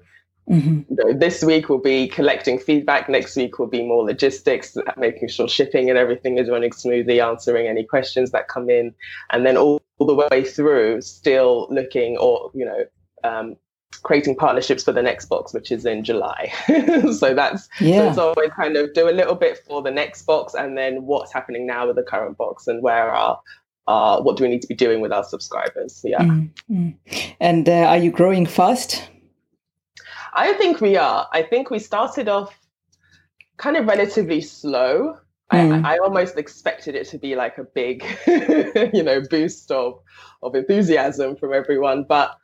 mm-hmm. 0.48 0.82
you 0.88 0.96
know, 0.96 1.12
this 1.12 1.42
week 1.42 1.68
we'll 1.68 1.78
be 1.78 2.06
collecting 2.06 2.60
feedback. 2.60 3.08
Next 3.08 3.34
week 3.36 3.58
will 3.58 3.66
be 3.66 3.82
more 3.82 4.04
logistics, 4.04 4.76
making 4.96 5.28
sure 5.28 5.48
shipping 5.48 5.90
and 5.90 5.98
everything 5.98 6.38
is 6.38 6.48
running 6.48 6.72
smoothly, 6.72 7.20
answering 7.20 7.66
any 7.66 7.84
questions 7.84 8.30
that 8.30 8.46
come 8.46 8.70
in. 8.70 8.94
And 9.30 9.44
then 9.44 9.56
all, 9.56 9.82
all 9.98 10.06
the 10.06 10.14
way 10.14 10.44
through, 10.44 11.02
still 11.02 11.66
looking 11.70 12.16
or, 12.18 12.52
you 12.54 12.64
know, 12.64 12.84
um, 13.24 13.56
creating 14.02 14.36
partnerships 14.36 14.84
for 14.84 14.92
the 14.92 15.02
next 15.02 15.26
box, 15.26 15.52
which 15.52 15.70
is 15.70 15.84
in 15.86 16.04
July. 16.04 16.52
so 17.18 17.34
that's 17.34 17.68
yeah. 17.80 18.04
so 18.04 18.08
it's 18.08 18.18
always 18.18 18.50
kind 18.52 18.76
of 18.76 18.92
do 18.94 19.08
a 19.08 19.12
little 19.12 19.34
bit 19.34 19.58
for 19.66 19.82
the 19.82 19.90
next 19.90 20.22
box 20.22 20.54
and 20.54 20.76
then 20.76 21.04
what's 21.06 21.32
happening 21.32 21.66
now 21.66 21.86
with 21.86 21.96
the 21.96 22.02
current 22.02 22.36
box 22.36 22.66
and 22.66 22.82
where 22.82 23.10
are 23.10 23.40
uh, 23.86 24.20
what 24.20 24.36
do 24.36 24.44
we 24.44 24.48
need 24.48 24.62
to 24.62 24.68
be 24.68 24.74
doing 24.74 25.00
with 25.00 25.12
our 25.12 25.24
subscribers? 25.24 26.00
Yeah. 26.04 26.22
Mm-hmm. 26.22 26.90
And 27.40 27.68
uh, 27.68 27.72
are 27.72 27.96
you 27.96 28.10
growing 28.10 28.46
fast? 28.46 29.08
I 30.32 30.52
think 30.54 30.80
we 30.80 30.96
are. 30.96 31.28
I 31.32 31.42
think 31.42 31.70
we 31.70 31.80
started 31.80 32.28
off 32.28 32.56
kind 33.56 33.76
of 33.76 33.86
relatively 33.86 34.40
slow. 34.40 35.18
Mm. 35.52 35.84
I, 35.84 35.94
I, 35.94 35.98
almost 35.98 36.38
expected 36.38 36.94
it 36.94 37.08
to 37.08 37.18
be 37.18 37.34
like 37.34 37.58
a 37.58 37.64
big, 37.64 38.04
you 38.94 39.02
know, 39.02 39.20
boost 39.28 39.72
of 39.72 40.00
of 40.44 40.54
enthusiasm 40.54 41.34
from 41.34 41.52
everyone, 41.52 42.04
but 42.04 42.38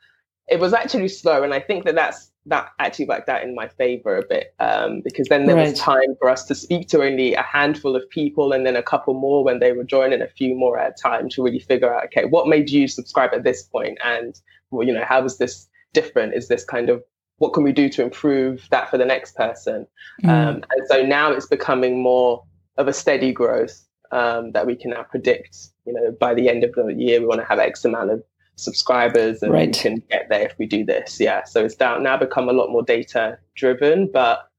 it 0.47 0.59
was 0.59 0.73
actually 0.73 1.09
slow, 1.09 1.43
and 1.43 1.53
I 1.53 1.59
think 1.59 1.85
that 1.85 1.95
that's 1.95 2.31
that 2.47 2.71
actually 2.79 3.05
worked 3.05 3.29
out 3.29 3.43
in 3.43 3.53
my 3.53 3.67
favor 3.67 4.17
a 4.17 4.25
bit 4.25 4.55
um, 4.59 5.01
because 5.03 5.27
then 5.27 5.45
there 5.45 5.55
right. 5.55 5.69
was 5.69 5.79
time 5.79 6.15
for 6.19 6.29
us 6.29 6.45
to 6.45 6.55
speak 6.55 6.87
to 6.87 7.03
only 7.03 7.33
a 7.33 7.41
handful 7.41 7.95
of 7.95 8.09
people 8.09 8.53
and 8.53 8.65
then 8.65 8.75
a 8.75 8.83
couple 8.83 9.13
more 9.13 9.43
when 9.43 9.59
they 9.59 9.73
were 9.73 9.83
joining 9.83 10.21
a 10.21 10.27
few 10.27 10.55
more 10.55 10.79
at 10.79 10.91
a 10.91 11.01
time 11.01 11.29
to 11.29 11.43
really 11.43 11.59
figure 11.59 11.93
out 11.93 12.05
okay 12.05 12.25
what 12.25 12.47
made 12.47 12.69
you 12.69 12.87
subscribe 12.87 13.31
at 13.33 13.43
this 13.43 13.63
point 13.63 13.97
and 14.03 14.39
well 14.71 14.87
you 14.87 14.93
know 14.93 15.03
how 15.03 15.23
is 15.23 15.37
this 15.37 15.67
different 15.93 16.33
is 16.33 16.47
this 16.47 16.63
kind 16.63 16.89
of 16.89 17.03
what 17.39 17.53
can 17.53 17.63
we 17.63 17.71
do 17.71 17.89
to 17.89 18.01
improve 18.01 18.65
that 18.71 18.89
for 18.89 18.97
the 18.97 19.05
next 19.05 19.35
person 19.35 19.85
mm. 20.23 20.29
um, 20.29 20.63
and 20.69 20.87
so 20.87 21.01
now 21.03 21.31
it's 21.31 21.47
becoming 21.47 22.01
more 22.01 22.43
of 22.77 22.87
a 22.87 22.93
steady 22.93 23.31
growth 23.31 23.83
um, 24.11 24.51
that 24.53 24.65
we 24.65 24.75
can 24.75 24.91
now 24.91 25.03
predict 25.03 25.57
you 25.85 25.93
know 25.93 26.11
by 26.19 26.33
the 26.33 26.47
end 26.49 26.63
of 26.63 26.73
the 26.73 26.93
year 26.93 27.19
we 27.19 27.25
want 27.25 27.41
to 27.41 27.47
have 27.47 27.59
x 27.59 27.83
amount 27.83 28.09
of 28.09 28.23
subscribers 28.57 29.41
and 29.41 29.53
right. 29.53 29.67
we 29.67 29.81
can 29.81 30.03
get 30.09 30.27
there 30.29 30.41
if 30.41 30.57
we 30.57 30.65
do 30.65 30.83
this. 30.83 31.19
Yeah. 31.19 31.43
So 31.45 31.63
it's 31.63 31.75
down 31.75 32.03
now 32.03 32.17
become 32.17 32.49
a 32.49 32.53
lot 32.53 32.69
more 32.69 32.83
data 32.83 33.37
driven, 33.55 34.11
but 34.11 34.49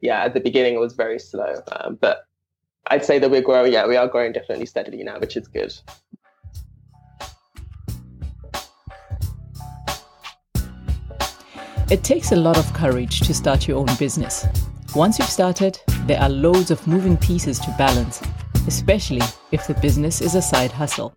yeah, 0.00 0.24
at 0.24 0.34
the 0.34 0.40
beginning 0.40 0.74
it 0.74 0.80
was 0.80 0.94
very 0.94 1.18
slow. 1.18 1.62
Um, 1.72 1.96
but 2.00 2.26
I'd 2.88 3.04
say 3.04 3.18
that 3.18 3.30
we're 3.30 3.42
growing. 3.42 3.72
Yeah, 3.72 3.86
we 3.86 3.96
are 3.96 4.08
growing 4.08 4.32
definitely 4.32 4.66
steadily 4.66 5.04
now, 5.04 5.18
which 5.20 5.36
is 5.36 5.46
good. 5.46 5.72
It 11.90 12.02
takes 12.02 12.32
a 12.32 12.36
lot 12.36 12.56
of 12.56 12.72
courage 12.72 13.20
to 13.20 13.34
start 13.34 13.68
your 13.68 13.78
own 13.78 13.94
business. 13.98 14.46
Once 14.94 15.18
you've 15.18 15.28
started, 15.28 15.78
there 16.06 16.20
are 16.20 16.28
loads 16.28 16.70
of 16.70 16.86
moving 16.86 17.18
pieces 17.18 17.58
to 17.60 17.74
balance, 17.76 18.22
especially 18.66 19.20
if 19.52 19.66
the 19.66 19.74
business 19.74 20.20
is 20.22 20.34
a 20.34 20.42
side 20.42 20.72
hustle. 20.72 21.14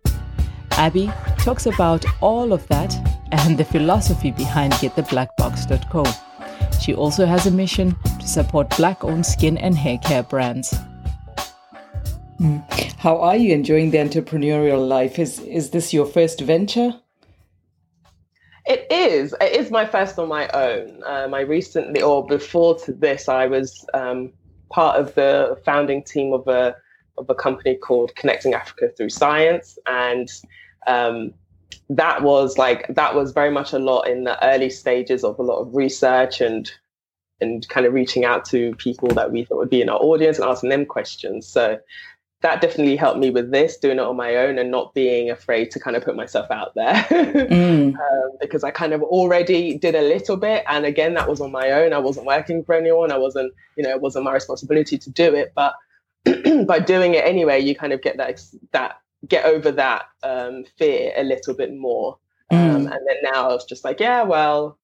Abby 0.76 1.10
talks 1.38 1.66
about 1.66 2.04
all 2.20 2.52
of 2.52 2.66
that 2.68 2.94
and 3.32 3.56
the 3.58 3.64
philosophy 3.64 4.30
behind 4.30 4.72
gettheblackbox.co. 4.74 6.04
She 6.80 6.94
also 6.94 7.26
has 7.26 7.46
a 7.46 7.50
mission 7.50 7.96
to 8.20 8.28
support 8.28 8.76
black 8.76 9.02
owned 9.02 9.26
skin 9.26 9.56
and 9.58 9.76
hair 9.76 9.98
care 9.98 10.22
brands. 10.22 10.74
Mm. 12.40 12.62
How 12.98 13.18
are 13.18 13.36
you 13.36 13.54
enjoying 13.54 13.90
the 13.90 13.98
entrepreneurial 13.98 14.86
life? 14.86 15.18
Is 15.18 15.38
is 15.40 15.70
this 15.70 15.94
your 15.94 16.06
first 16.06 16.40
venture? 16.40 16.92
It 18.66 18.86
is. 18.90 19.34
It 19.40 19.52
is 19.52 19.70
my 19.70 19.86
first 19.86 20.18
on 20.18 20.28
my 20.28 20.48
own. 20.48 21.02
Um, 21.06 21.32
I 21.32 21.40
recently, 21.40 22.02
or 22.02 22.26
before 22.26 22.76
to 22.80 22.92
this, 22.92 23.28
I 23.28 23.46
was 23.46 23.86
um, 23.94 24.32
part 24.70 24.98
of 24.98 25.14
the 25.14 25.58
founding 25.64 26.02
team 26.02 26.32
of 26.32 26.46
a 26.48 26.76
of 27.16 27.30
a 27.30 27.34
company 27.34 27.76
called 27.76 28.14
Connecting 28.16 28.54
Africa 28.54 28.90
Through 28.96 29.10
Science, 29.10 29.78
and 29.86 30.28
um, 30.86 31.32
that 31.90 32.22
was 32.22 32.58
like 32.58 32.86
that 32.88 33.14
was 33.14 33.32
very 33.32 33.50
much 33.50 33.72
a 33.72 33.78
lot 33.78 34.02
in 34.02 34.24
the 34.24 34.44
early 34.46 34.70
stages 34.70 35.24
of 35.24 35.38
a 35.38 35.42
lot 35.42 35.60
of 35.60 35.74
research 35.74 36.40
and 36.40 36.70
and 37.40 37.68
kind 37.68 37.86
of 37.86 37.92
reaching 37.92 38.24
out 38.24 38.44
to 38.46 38.74
people 38.76 39.08
that 39.08 39.30
we 39.30 39.44
thought 39.44 39.58
would 39.58 39.70
be 39.70 39.82
in 39.82 39.88
our 39.88 39.98
audience 39.98 40.38
and 40.38 40.48
asking 40.48 40.70
them 40.70 40.86
questions. 40.86 41.46
So 41.46 41.78
that 42.42 42.60
definitely 42.60 42.96
helped 42.96 43.18
me 43.18 43.30
with 43.30 43.50
this, 43.50 43.76
doing 43.76 43.98
it 43.98 44.02
on 44.02 44.16
my 44.16 44.36
own 44.36 44.58
and 44.58 44.70
not 44.70 44.94
being 44.94 45.30
afraid 45.30 45.70
to 45.72 45.80
kind 45.80 45.96
of 45.96 46.04
put 46.04 46.16
myself 46.16 46.50
out 46.50 46.74
there. 46.74 46.94
mm. 47.10 47.94
um, 47.94 48.30
because 48.40 48.64
I 48.64 48.70
kind 48.70 48.92
of 48.92 49.02
already 49.02 49.76
did 49.76 49.94
a 49.94 50.02
little 50.02 50.36
bit. 50.36 50.64
And 50.68 50.86
again, 50.86 51.14
that 51.14 51.28
was 51.28 51.40
on 51.40 51.50
my 51.50 51.70
own. 51.72 51.92
I 51.92 51.98
wasn't 51.98 52.26
working 52.26 52.62
for 52.62 52.74
anyone. 52.74 53.10
I 53.10 53.18
wasn't, 53.18 53.52
you 53.76 53.82
know, 53.82 53.90
it 53.90 54.00
wasn't 54.00 54.24
my 54.24 54.32
responsibility 54.32 54.96
to 54.98 55.10
do 55.10 55.34
it. 55.34 55.52
But 55.54 55.74
by 56.66 56.78
doing 56.78 57.14
it 57.14 57.24
anyway, 57.24 57.60
you 57.60 57.74
kind 57.74 57.92
of 57.92 58.02
get 58.02 58.16
that, 58.18 58.40
that 58.72 59.00
get 59.28 59.44
over 59.44 59.70
that 59.72 60.06
um, 60.22 60.64
fear 60.78 61.12
a 61.16 61.24
little 61.24 61.54
bit 61.54 61.74
more. 61.74 62.18
Um, 62.50 62.58
mm. 62.58 62.70
Um, 62.70 62.76
and 62.86 63.00
then 63.06 63.16
now 63.22 63.48
I 63.48 63.52
was 63.52 63.64
just 63.64 63.84
like, 63.84 64.00
yeah, 64.00 64.22
well, 64.22 64.78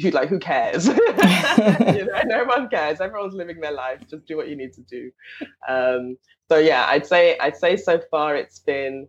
who 0.00 0.10
like 0.10 0.28
who 0.28 0.38
cares? 0.38 0.86
you 0.88 0.94
know, 0.94 2.22
no 2.24 2.44
one 2.44 2.68
cares. 2.68 3.00
Everyone's 3.00 3.34
living 3.34 3.60
their 3.60 3.72
life. 3.72 4.00
Just 4.08 4.26
do 4.26 4.36
what 4.36 4.48
you 4.48 4.56
need 4.56 4.72
to 4.74 4.82
do. 4.82 5.10
Um, 5.68 6.16
so 6.48 6.58
yeah, 6.58 6.86
I'd 6.88 7.06
say 7.06 7.38
I'd 7.38 7.56
say 7.56 7.76
so 7.76 8.00
far 8.10 8.36
it's 8.36 8.58
been 8.58 9.08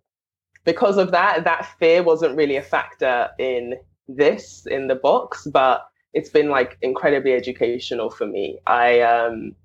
because 0.65 0.97
of 0.97 1.12
that. 1.12 1.43
That 1.43 1.67
fear 1.79 2.03
wasn't 2.03 2.38
really 2.38 2.57
a 2.57 2.62
factor 2.62 3.29
in 3.39 3.75
this 4.07 4.65
in 4.67 4.88
the 4.88 4.95
box, 4.95 5.47
but 5.51 5.88
it's 6.13 6.29
been 6.29 6.50
like 6.50 6.77
incredibly 6.81 7.33
educational 7.33 8.09
for 8.09 8.27
me. 8.27 8.59
I 8.67 9.01
um 9.01 9.55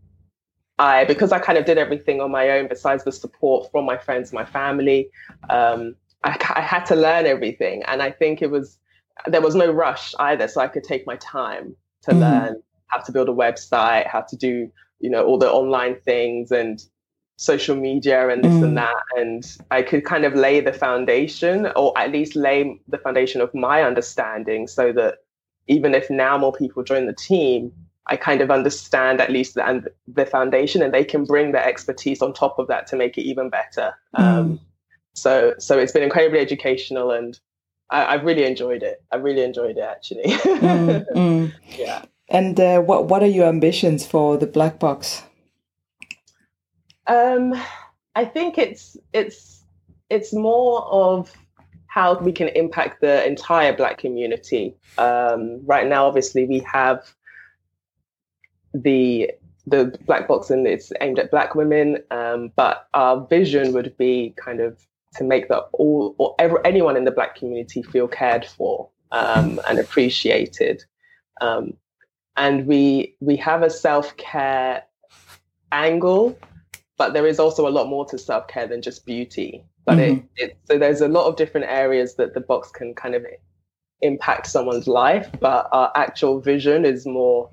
I 0.78 1.04
because 1.04 1.32
I 1.32 1.38
kind 1.38 1.58
of 1.58 1.64
did 1.64 1.78
everything 1.78 2.20
on 2.20 2.30
my 2.30 2.50
own 2.50 2.68
besides 2.68 3.04
the 3.04 3.12
support 3.12 3.70
from 3.70 3.84
my 3.84 3.96
friends, 3.98 4.32
my 4.32 4.44
family. 4.44 5.10
Um, 5.50 5.94
I, 6.24 6.36
I 6.54 6.60
had 6.60 6.84
to 6.86 6.96
learn 6.96 7.26
everything, 7.26 7.82
and 7.84 8.02
I 8.02 8.10
think 8.10 8.42
it 8.42 8.50
was 8.50 8.78
there 9.26 9.42
was 9.42 9.54
no 9.54 9.70
rush 9.70 10.14
either, 10.18 10.48
so 10.48 10.60
I 10.60 10.68
could 10.68 10.84
take 10.84 11.06
my 11.06 11.16
time 11.16 11.76
to 12.02 12.12
mm. 12.12 12.20
learn 12.20 12.62
how 12.86 12.98
to 13.00 13.12
build 13.12 13.28
a 13.28 13.32
website, 13.32 14.06
how 14.06 14.22
to 14.22 14.36
do 14.36 14.70
you 15.00 15.10
know 15.10 15.24
all 15.24 15.38
the 15.38 15.50
online 15.50 16.00
things, 16.00 16.50
and 16.50 16.82
social 17.36 17.74
media 17.74 18.28
and 18.28 18.44
this 18.44 18.52
mm. 18.52 18.62
and 18.62 18.76
that 18.76 19.02
and 19.16 19.56
i 19.72 19.82
could 19.82 20.04
kind 20.04 20.24
of 20.24 20.34
lay 20.34 20.60
the 20.60 20.72
foundation 20.72 21.66
or 21.74 21.92
at 21.98 22.12
least 22.12 22.36
lay 22.36 22.78
the 22.86 22.98
foundation 22.98 23.40
of 23.40 23.52
my 23.52 23.82
understanding 23.82 24.68
so 24.68 24.92
that 24.92 25.16
even 25.66 25.92
if 25.94 26.08
now 26.08 26.38
more 26.38 26.52
people 26.52 26.84
join 26.84 27.06
the 27.06 27.12
team 27.14 27.72
i 28.08 28.16
kind 28.16 28.40
of 28.40 28.50
understand 28.50 29.20
at 29.20 29.30
least 29.30 29.54
the, 29.54 29.66
and 29.66 29.88
the 30.06 30.26
foundation 30.26 30.82
and 30.82 30.92
they 30.92 31.04
can 31.04 31.24
bring 31.24 31.52
their 31.52 31.64
expertise 31.64 32.22
on 32.22 32.32
top 32.32 32.58
of 32.58 32.66
that 32.68 32.86
to 32.86 32.96
make 32.96 33.16
it 33.18 33.22
even 33.22 33.48
better 33.48 33.94
mm. 34.16 34.22
um, 34.22 34.60
so 35.14 35.54
so 35.58 35.78
it's 35.78 35.92
been 35.92 36.02
incredibly 36.02 36.38
educational 36.38 37.10
and 37.10 37.38
I, 37.90 38.12
have 38.12 38.24
really 38.24 38.44
enjoyed 38.44 38.82
it 38.82 39.02
i 39.12 39.16
really 39.16 39.42
enjoyed 39.42 39.76
it 39.76 39.84
actually 39.84 40.24
mm, 40.24 41.04
mm. 41.14 41.52
yeah 41.76 42.02
and 42.28 42.58
uh, 42.58 42.80
what 42.80 43.06
what 43.06 43.22
are 43.22 43.26
your 43.26 43.46
ambitions 43.46 44.06
for 44.06 44.36
the 44.36 44.46
black 44.46 44.78
box 44.78 45.22
um, 47.06 47.54
I 48.14 48.24
think 48.24 48.58
it's 48.58 48.96
it's 49.12 49.62
it's 50.10 50.32
more 50.32 50.84
of 50.84 51.32
how 51.86 52.18
we 52.18 52.32
can 52.32 52.48
impact 52.48 53.00
the 53.00 53.26
entire 53.26 53.74
Black 53.76 53.98
community. 53.98 54.74
Um, 54.98 55.60
right 55.66 55.86
now, 55.86 56.06
obviously, 56.06 56.46
we 56.46 56.60
have 56.60 57.12
the 58.74 59.30
the 59.66 59.96
black 60.06 60.26
box 60.26 60.50
and 60.50 60.66
it's 60.66 60.92
aimed 61.00 61.18
at 61.18 61.30
black 61.30 61.54
women 61.54 61.98
um, 62.10 62.50
but 62.56 62.88
our 62.94 63.24
vision 63.28 63.72
would 63.72 63.96
be 63.96 64.34
kind 64.36 64.60
of 64.60 64.84
to 65.14 65.22
make 65.22 65.48
that 65.48 65.62
all 65.74 66.14
or 66.18 66.34
ever, 66.38 66.64
anyone 66.66 66.96
in 66.96 67.04
the 67.04 67.10
black 67.10 67.36
community 67.36 67.82
feel 67.82 68.08
cared 68.08 68.44
for 68.44 68.88
um, 69.12 69.60
and 69.68 69.78
appreciated 69.78 70.82
um, 71.40 71.72
and 72.36 72.66
we 72.66 73.14
we 73.20 73.36
have 73.36 73.62
a 73.62 73.70
self-care 73.70 74.82
angle 75.70 76.36
but 77.02 77.14
there 77.14 77.26
is 77.26 77.40
also 77.40 77.66
a 77.66 77.70
lot 77.70 77.88
more 77.88 78.06
to 78.06 78.16
self 78.16 78.46
care 78.46 78.68
than 78.68 78.80
just 78.80 79.04
beauty. 79.04 79.64
But 79.84 79.98
mm-hmm. 79.98 80.24
it, 80.36 80.50
it, 80.50 80.58
so 80.64 80.78
there's 80.78 81.00
a 81.00 81.08
lot 81.08 81.26
of 81.26 81.34
different 81.34 81.66
areas 81.68 82.14
that 82.14 82.32
the 82.32 82.40
box 82.40 82.70
can 82.70 82.94
kind 82.94 83.16
of 83.16 83.26
impact 84.02 84.46
someone's 84.46 84.86
life. 84.86 85.28
But 85.40 85.68
our 85.72 85.90
actual 85.96 86.40
vision 86.40 86.84
is 86.84 87.04
more, 87.04 87.50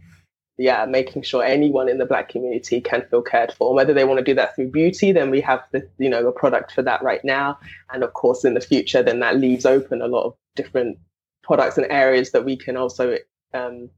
yeah, 0.60 0.86
making 0.86 1.22
sure 1.22 1.42
anyone 1.42 1.88
in 1.88 2.00
the 2.00 2.06
Black 2.06 2.28
community 2.28 2.82
can 2.82 3.02
feel 3.10 3.22
cared 3.22 3.54
for. 3.54 3.70
And 3.70 3.78
Whether 3.78 3.94
they 3.94 4.04
want 4.04 4.18
to 4.20 4.24
do 4.24 4.36
that 4.36 4.56
through 4.56 4.72
beauty, 4.72 5.14
then 5.14 5.32
we 5.32 5.40
have 5.40 5.62
the 5.72 5.88
you 5.98 6.10
know 6.10 6.28
a 6.28 6.34
product 6.34 6.74
for 6.74 6.82
that 6.82 7.02
right 7.02 7.24
now, 7.24 7.58
and 7.94 8.04
of 8.04 8.14
course 8.14 8.44
in 8.44 8.56
the 8.56 8.62
future, 8.62 9.02
then 9.02 9.22
that 9.22 9.38
leaves 9.38 9.66
open 9.66 10.02
a 10.02 10.08
lot 10.08 10.26
of 10.26 10.36
different 10.56 10.98
products 11.44 11.78
and 11.78 11.88
areas 11.90 12.32
that 12.32 12.44
we 12.44 12.58
can 12.58 12.76
also 12.76 13.18
um, 13.54 13.90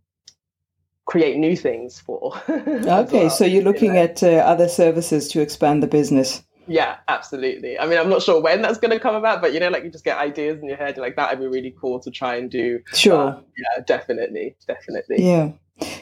create 1.06 1.36
new 1.38 1.58
things 1.58 2.00
for. 2.00 2.38
okay, 2.50 2.86
well, 2.86 3.30
so 3.32 3.44
you're 3.44 3.64
looking 3.64 3.96
you 3.96 3.96
know? 3.96 4.04
at 4.04 4.22
uh, 4.22 4.28
other 4.28 4.70
services 4.70 5.28
to 5.30 5.42
expand 5.42 5.82
the 5.82 5.88
business. 5.88 6.44
Yeah, 6.68 6.98
absolutely. 7.08 7.80
I 7.80 7.88
mean, 7.88 7.98
I'm 7.98 8.10
not 8.10 8.22
sure 8.22 8.40
when 8.40 8.62
that's 8.62 8.78
going 8.78 8.92
to 8.92 9.00
come 9.00 9.16
about, 9.16 9.42
but 9.42 9.52
you 9.52 9.60
know, 9.60 9.70
like 9.70 9.84
you 9.84 9.90
just 9.90 10.06
get 10.06 10.20
ideas 10.20 10.62
in 10.62 10.68
your 10.68 10.78
head, 10.78 10.98
like 10.98 11.16
that 11.16 11.32
would 11.32 11.40
be 11.40 11.48
really 11.48 11.76
cool 11.82 12.00
to 12.02 12.12
try 12.12 12.36
and 12.36 12.52
do. 12.52 12.80
Sure. 12.94 13.32
But, 13.32 13.48
yeah, 13.58 13.84
definitely, 13.84 14.56
definitely. 14.68 15.26
Yeah. 15.26 15.52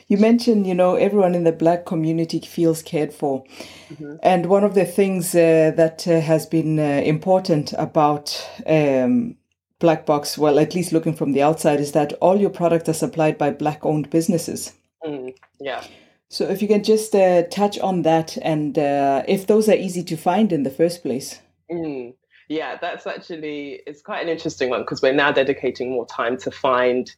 You 0.07 0.17
mentioned, 0.17 0.67
you 0.67 0.74
know, 0.74 0.95
everyone 0.95 1.36
in 1.36 1.43
the 1.43 1.51
Black 1.51 1.86
community 1.86 2.39
feels 2.39 2.81
cared 2.81 3.13
for. 3.13 3.43
Mm-hmm. 3.89 4.15
And 4.24 4.45
one 4.48 4.63
of 4.63 4.75
the 4.75 4.86
things 4.86 5.33
uh, 5.36 5.71
that 5.75 6.07
uh, 6.07 6.19
has 6.19 6.45
been 6.45 6.79
uh, 6.79 7.01
important 7.05 7.74
about 7.77 8.48
um, 8.65 9.36
Black 9.79 10.05
Box, 10.05 10.38
well, 10.38 10.59
at 10.59 10.75
least 10.75 10.91
looking 10.91 11.13
from 11.13 11.31
the 11.31 11.41
outside, 11.41 11.79
is 11.79 11.93
that 11.93 12.13
all 12.13 12.39
your 12.39 12.50
products 12.50 12.89
are 12.89 12.93
supplied 12.93 13.38
by 13.38 13.51
Black 13.51 13.86
owned 13.86 14.09
businesses. 14.09 14.74
Mm, 15.05 15.36
yeah. 15.59 15.83
So 16.27 16.48
if 16.48 16.62
you 16.62 16.67
can 16.67 16.83
just 16.83 17.15
uh, 17.15 17.43
touch 17.43 17.79
on 17.79 18.03
that 18.03 18.38
and 18.38 18.77
uh, 18.77 19.24
if 19.27 19.48
those 19.48 19.67
are 19.67 19.75
easy 19.75 20.03
to 20.03 20.15
find 20.15 20.53
in 20.53 20.63
the 20.63 20.69
first 20.69 21.01
place. 21.01 21.39
Mm, 21.71 22.13
yeah, 22.50 22.77
that's 22.79 23.07
actually 23.07 23.81
it's 23.88 24.01
quite 24.01 24.21
an 24.21 24.29
interesting 24.29 24.69
one 24.69 24.81
because 24.81 25.01
we're 25.01 25.13
now 25.13 25.31
dedicating 25.31 25.91
more 25.91 26.05
time 26.05 26.38
to 26.38 26.51
find 26.51 27.12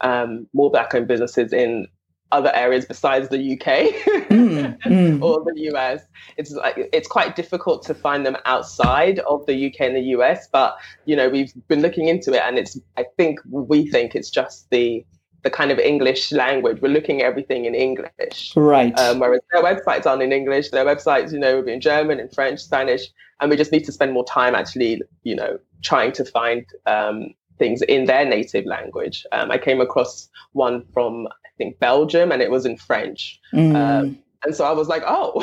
um, 0.00 0.48
more 0.52 0.70
black-owned 0.70 1.06
businesses 1.06 1.52
in 1.52 1.86
other 2.32 2.50
areas 2.54 2.84
besides 2.84 3.28
the 3.28 3.52
UK 3.52 4.28
mm, 4.28 4.78
mm. 4.82 5.22
or 5.26 5.44
the 5.44 5.60
US. 5.72 6.02
It's 6.36 6.50
like 6.52 6.88
it's 6.92 7.08
quite 7.08 7.36
difficult 7.36 7.84
to 7.84 7.94
find 7.94 8.26
them 8.26 8.36
outside 8.44 9.20
of 9.20 9.46
the 9.46 9.66
UK 9.66 9.80
and 9.82 9.96
the 9.96 10.08
US, 10.16 10.48
but 10.48 10.76
you 11.04 11.16
know 11.16 11.28
we've 11.28 11.52
been 11.68 11.82
looking 11.82 12.08
into 12.08 12.32
it, 12.32 12.42
and 12.44 12.58
it's 12.58 12.78
I 12.96 13.04
think 13.16 13.40
we 13.50 13.88
think 13.88 14.14
it's 14.14 14.30
just 14.30 14.68
the 14.70 15.04
the 15.46 15.50
kind 15.50 15.70
of 15.70 15.78
English 15.78 16.32
language. 16.32 16.82
We're 16.82 16.88
looking 16.88 17.20
at 17.22 17.26
everything 17.26 17.66
in 17.66 17.74
English. 17.74 18.52
Right. 18.56 18.98
Um, 18.98 19.20
whereas 19.20 19.42
their 19.52 19.62
websites 19.62 20.04
aren't 20.04 20.22
in 20.22 20.32
English. 20.32 20.70
Their 20.70 20.84
websites, 20.84 21.32
you 21.32 21.38
know, 21.38 21.56
will 21.56 21.62
be 21.62 21.72
in 21.72 21.80
German 21.80 22.18
and 22.18 22.32
French, 22.32 22.58
Spanish. 22.58 23.02
And 23.40 23.48
we 23.48 23.56
just 23.56 23.70
need 23.70 23.84
to 23.84 23.92
spend 23.92 24.12
more 24.12 24.24
time 24.24 24.56
actually, 24.56 25.02
you 25.22 25.36
know, 25.36 25.58
trying 25.82 26.10
to 26.12 26.24
find 26.24 26.66
um, 26.86 27.32
things 27.58 27.80
in 27.82 28.06
their 28.06 28.24
native 28.24 28.66
language. 28.66 29.24
Um, 29.30 29.52
I 29.52 29.58
came 29.58 29.80
across 29.80 30.28
one 30.52 30.84
from, 30.92 31.28
think, 31.56 31.78
Belgium 31.78 32.32
and 32.32 32.42
it 32.42 32.50
was 32.50 32.66
in 32.66 32.76
French. 32.76 33.40
Mm. 33.52 33.74
Um, 33.76 34.18
and 34.44 34.54
so 34.54 34.64
I 34.64 34.72
was 34.72 34.88
like, 34.88 35.02
oh, 35.06 35.40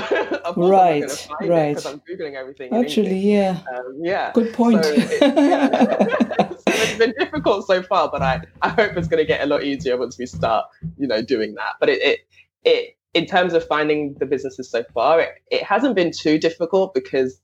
right, 0.58 1.27
right. 1.41 1.70
Because 1.70 1.86
I'm 1.86 2.01
googling 2.01 2.36
everything. 2.36 2.74
Actually, 2.74 3.17
yeah, 3.17 3.60
um, 3.75 4.00
yeah. 4.01 4.32
Good 4.34 4.53
point. 4.53 4.84
So, 4.84 4.91
it, 4.93 5.22
yeah. 5.22 6.50
so 6.50 6.58
it's 6.67 6.98
been 6.98 7.13
difficult 7.20 7.67
so 7.67 7.84
far, 7.84 8.10
but 8.10 8.22
I, 8.22 8.41
I 8.62 8.70
hope 8.70 8.96
it's 8.96 9.08
going 9.08 9.22
to 9.22 9.27
get 9.27 9.41
a 9.41 9.46
lot 9.46 9.63
easier 9.63 9.98
once 9.98 10.17
we 10.17 10.25
start, 10.25 10.67
you 10.98 11.08
know, 11.08 11.22
doing 11.22 11.55
that. 11.55 11.74
But 11.79 11.89
it, 11.89 12.01
it, 12.01 12.20
it 12.63 12.98
in 13.13 13.25
terms 13.25 13.53
of 13.53 13.67
finding 13.67 14.15
the 14.20 14.25
businesses 14.25 14.70
so 14.70 14.84
far, 14.93 15.20
it, 15.20 15.29
it 15.51 15.63
hasn't 15.63 15.96
been 15.96 16.12
too 16.12 16.38
difficult 16.38 16.93
because, 16.93 17.41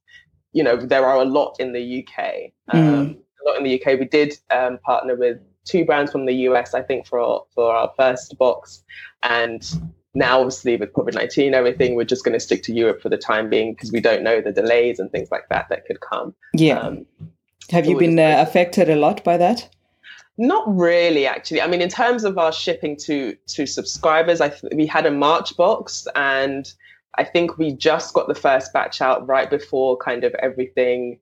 you 0.53 0.63
know, 0.63 0.77
there 0.77 1.05
are 1.05 1.17
a 1.17 1.25
lot 1.25 1.57
in 1.59 1.73
the 1.73 2.07
UK. 2.07 2.51
Um, 2.69 2.81
mm. 2.81 3.17
A 3.17 3.49
lot 3.49 3.57
in 3.57 3.63
the 3.63 3.81
UK. 3.81 3.99
We 3.99 4.05
did 4.05 4.37
um, 4.49 4.79
partner 4.79 5.15
with 5.15 5.39
two 5.69 5.85
brands 5.85 6.11
from 6.11 6.25
the 6.25 6.33
US, 6.47 6.73
I 6.73 6.81
think, 6.81 7.05
for 7.05 7.19
our, 7.19 7.43
for 7.53 7.73
our 7.73 7.91
first 7.97 8.37
box, 8.37 8.83
and 9.23 9.63
now 10.15 10.39
obviously 10.39 10.75
with 10.75 10.91
covid-19 10.93 11.53
everything 11.53 11.93
we're 11.93 12.03
just 12.03 12.23
going 12.25 12.33
to 12.33 12.39
stick 12.39 12.63
to 12.63 12.73
europe 12.73 12.99
for 12.99 13.09
the 13.09 13.17
time 13.17 13.47
being 13.47 13.73
because 13.73 13.91
we 13.91 14.01
don't 14.01 14.23
know 14.23 14.41
the 14.41 14.51
delays 14.51 14.97
and 14.97 15.11
things 15.11 15.29
like 15.29 15.47
that 15.49 15.67
that 15.69 15.85
could 15.85 15.99
come 16.01 16.33
yeah 16.55 16.79
um, 16.79 17.05
Have 17.69 17.85
you 17.85 17.97
been 17.97 18.17
uh, 18.17 18.37
affected 18.39 18.89
a 18.89 18.95
lot 18.95 19.23
by 19.23 19.37
that? 19.37 19.69
Not 20.39 20.63
really, 20.73 21.27
actually. 21.27 21.61
I 21.61 21.67
mean, 21.67 21.81
in 21.81 21.89
terms 21.89 22.23
of 22.23 22.37
our 22.37 22.53
shipping 22.53 22.95
to 23.01 23.35
to 23.47 23.65
subscribers, 23.65 24.39
I 24.39 24.49
th- 24.49 24.73
we 24.73 24.85
had 24.85 25.05
a 25.05 25.11
March 25.11 25.55
box, 25.57 26.07
and 26.15 26.71
I 27.17 27.25
think 27.25 27.57
we 27.57 27.73
just 27.73 28.13
got 28.13 28.29
the 28.29 28.35
first 28.35 28.71
batch 28.71 29.01
out 29.01 29.27
right 29.27 29.49
before 29.49 29.97
kind 29.97 30.23
of 30.23 30.33
everything 30.35 31.19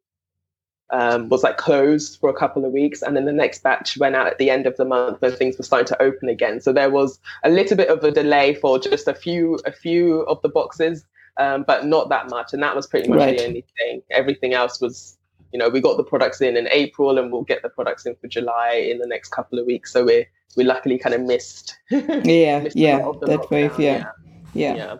um, 0.91 1.29
was 1.29 1.43
like 1.43 1.57
closed 1.57 2.19
for 2.19 2.29
a 2.29 2.33
couple 2.33 2.65
of 2.65 2.71
weeks, 2.71 3.01
and 3.01 3.15
then 3.15 3.25
the 3.25 3.33
next 3.33 3.63
batch 3.63 3.97
went 3.97 4.15
out 4.15 4.27
at 4.27 4.37
the 4.37 4.49
end 4.49 4.65
of 4.65 4.77
the 4.77 4.85
month 4.85 5.21
when 5.21 5.35
things 5.35 5.57
were 5.57 5.63
starting 5.63 5.87
to 5.87 6.01
open 6.01 6.29
again. 6.29 6.61
So 6.61 6.71
there 6.71 6.89
was 6.89 7.19
a 7.43 7.49
little 7.49 7.75
bit 7.75 7.89
of 7.89 8.03
a 8.03 8.11
delay 8.11 8.55
for 8.55 8.79
just 8.79 9.07
a 9.07 9.13
few 9.13 9.59
a 9.65 9.71
few 9.71 10.21
of 10.21 10.41
the 10.41 10.49
boxes, 10.49 11.05
um, 11.37 11.63
but 11.67 11.85
not 11.85 12.09
that 12.09 12.29
much, 12.29 12.53
and 12.53 12.63
that 12.63 12.75
was 12.75 12.87
pretty 12.87 13.09
much 13.09 13.19
right. 13.19 13.37
the 13.37 13.45
only 13.45 13.65
thing. 13.77 14.01
Everything 14.11 14.53
else 14.53 14.79
was, 14.79 15.17
you 15.51 15.59
know, 15.59 15.69
we 15.69 15.81
got 15.81 15.97
the 15.97 16.03
products 16.03 16.41
in 16.41 16.55
in 16.55 16.67
April, 16.71 17.17
and 17.17 17.31
we'll 17.31 17.43
get 17.43 17.63
the 17.63 17.69
products 17.69 18.05
in 18.05 18.15
for 18.15 18.27
July 18.27 18.87
in 18.89 18.99
the 18.99 19.07
next 19.07 19.29
couple 19.29 19.59
of 19.59 19.65
weeks. 19.65 19.91
So 19.91 20.05
we 20.05 20.25
we 20.55 20.63
luckily 20.63 20.97
kind 20.97 21.15
of 21.15 21.21
missed. 21.21 21.77
yeah, 21.89 22.61
missed 22.61 22.77
yeah, 22.77 22.99
that 22.99 23.47
wave, 23.51 23.77
yeah. 23.77 24.11
yeah. 24.53 24.75
yeah. 24.75 24.75
yeah. 24.75 24.95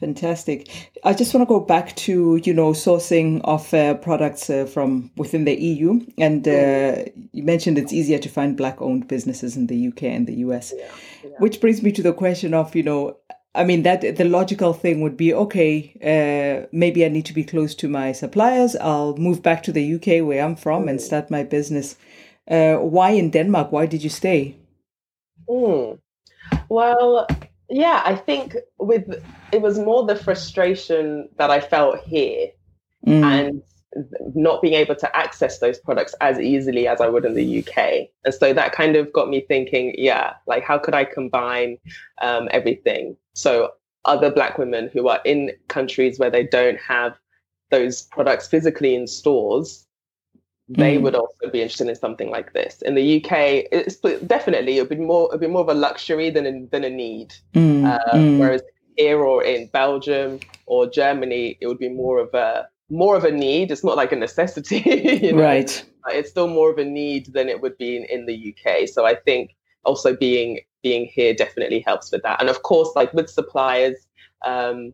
Fantastic. 0.00 0.90
I 1.04 1.14
just 1.14 1.32
want 1.32 1.48
to 1.48 1.52
go 1.52 1.60
back 1.60 1.96
to 1.96 2.36
you 2.44 2.52
know 2.52 2.72
sourcing 2.72 3.40
of 3.44 3.72
uh, 3.72 3.94
products 3.94 4.50
uh, 4.50 4.66
from 4.66 5.10
within 5.16 5.46
the 5.46 5.54
EU, 5.54 6.04
and 6.18 6.46
uh, 6.46 6.50
mm-hmm. 6.50 7.20
you 7.32 7.42
mentioned 7.42 7.78
it's 7.78 7.94
easier 7.94 8.18
to 8.18 8.28
find 8.28 8.58
black-owned 8.58 9.08
businesses 9.08 9.56
in 9.56 9.68
the 9.68 9.88
UK 9.88 10.02
and 10.04 10.26
the 10.26 10.34
US, 10.34 10.74
yeah, 10.76 10.84
yeah. 11.24 11.30
which 11.38 11.62
brings 11.62 11.82
me 11.82 11.92
to 11.92 12.02
the 12.02 12.12
question 12.12 12.52
of 12.52 12.76
you 12.76 12.82
know, 12.82 13.16
I 13.54 13.64
mean 13.64 13.84
that 13.84 14.02
the 14.02 14.24
logical 14.26 14.74
thing 14.74 15.00
would 15.00 15.16
be 15.16 15.32
okay, 15.32 15.96
uh, 16.04 16.66
maybe 16.72 17.02
I 17.06 17.08
need 17.08 17.24
to 17.26 17.34
be 17.34 17.44
close 17.44 17.74
to 17.76 17.88
my 17.88 18.12
suppliers. 18.12 18.76
I'll 18.76 19.16
move 19.16 19.42
back 19.42 19.62
to 19.62 19.72
the 19.72 19.94
UK 19.94 20.26
where 20.26 20.44
I'm 20.44 20.56
from 20.56 20.84
mm. 20.84 20.90
and 20.90 21.00
start 21.00 21.30
my 21.30 21.42
business. 21.42 21.96
Uh, 22.46 22.74
why 22.76 23.12
in 23.12 23.30
Denmark? 23.30 23.72
Why 23.72 23.86
did 23.86 24.04
you 24.04 24.10
stay? 24.10 24.56
Mm. 25.48 25.98
Well, 26.68 27.26
yeah, 27.68 28.02
I 28.04 28.14
think 28.14 28.56
with 28.78 29.22
it 29.52 29.62
was 29.62 29.78
more 29.78 30.06
the 30.06 30.16
frustration 30.16 31.28
that 31.38 31.50
I 31.50 31.60
felt 31.60 32.00
here 32.00 32.48
mm. 33.06 33.22
and 33.22 33.62
not 34.34 34.60
being 34.60 34.74
able 34.74 34.94
to 34.96 35.16
access 35.16 35.58
those 35.58 35.78
products 35.78 36.14
as 36.20 36.38
easily 36.38 36.86
as 36.86 37.00
I 37.00 37.08
would 37.08 37.24
in 37.24 37.34
the 37.34 37.58
UK. 37.60 38.08
And 38.24 38.34
so 38.34 38.52
that 38.52 38.72
kind 38.72 38.96
of 38.96 39.12
got 39.12 39.28
me 39.28 39.40
thinking, 39.40 39.94
yeah, 39.96 40.34
like 40.46 40.64
how 40.64 40.78
could 40.78 40.94
I 40.94 41.04
combine 41.04 41.78
um, 42.20 42.48
everything? 42.50 43.16
So 43.34 43.72
other 44.04 44.30
Black 44.30 44.58
women 44.58 44.90
who 44.92 45.08
are 45.08 45.20
in 45.24 45.52
countries 45.68 46.18
where 46.18 46.30
they 46.30 46.44
don't 46.44 46.78
have 46.78 47.18
those 47.70 48.02
products 48.02 48.46
physically 48.46 48.94
in 48.94 49.06
stores 49.06 49.85
they 50.68 50.96
mm. 50.96 51.02
would 51.02 51.14
also 51.14 51.50
be 51.52 51.62
interested 51.62 51.88
in 51.88 51.94
something 51.94 52.30
like 52.30 52.52
this. 52.52 52.82
In 52.82 52.94
the 52.94 53.22
UK, 53.24 53.66
it's 53.70 53.96
definitely 54.26 54.78
it'd 54.78 54.88
be 54.88 54.96
more 54.96 55.28
it'd 55.30 55.40
be 55.40 55.46
more 55.46 55.62
of 55.62 55.68
a 55.68 55.74
luxury 55.74 56.30
than 56.30 56.46
a, 56.46 56.66
than 56.66 56.84
a 56.84 56.90
need. 56.90 57.34
Mm. 57.54 57.84
Uh, 57.86 58.14
mm. 58.14 58.38
Whereas 58.38 58.62
here 58.96 59.22
or 59.22 59.44
in 59.44 59.68
Belgium 59.68 60.40
or 60.66 60.88
Germany, 60.88 61.56
it 61.60 61.66
would 61.66 61.78
be 61.78 61.88
more 61.88 62.18
of 62.18 62.34
a 62.34 62.68
more 62.90 63.16
of 63.16 63.24
a 63.24 63.30
need. 63.30 63.70
It's 63.70 63.84
not 63.84 63.96
like 63.96 64.12
a 64.12 64.16
necessity, 64.16 64.82
you 65.22 65.32
know? 65.32 65.42
right? 65.42 65.84
It's 66.08 66.30
still 66.30 66.48
more 66.48 66.70
of 66.70 66.78
a 66.78 66.84
need 66.84 67.32
than 67.32 67.48
it 67.48 67.60
would 67.60 67.76
be 67.78 67.96
in, 67.96 68.04
in 68.04 68.26
the 68.26 68.54
UK. 68.54 68.88
So 68.88 69.04
I 69.04 69.14
think 69.14 69.54
also 69.84 70.16
being 70.16 70.60
being 70.82 71.06
here 71.06 71.34
definitely 71.34 71.80
helps 71.80 72.10
with 72.10 72.22
that. 72.22 72.40
And 72.40 72.48
of 72.48 72.62
course, 72.62 72.90
like 72.96 73.12
with 73.12 73.28
suppliers, 73.28 74.06
um, 74.44 74.92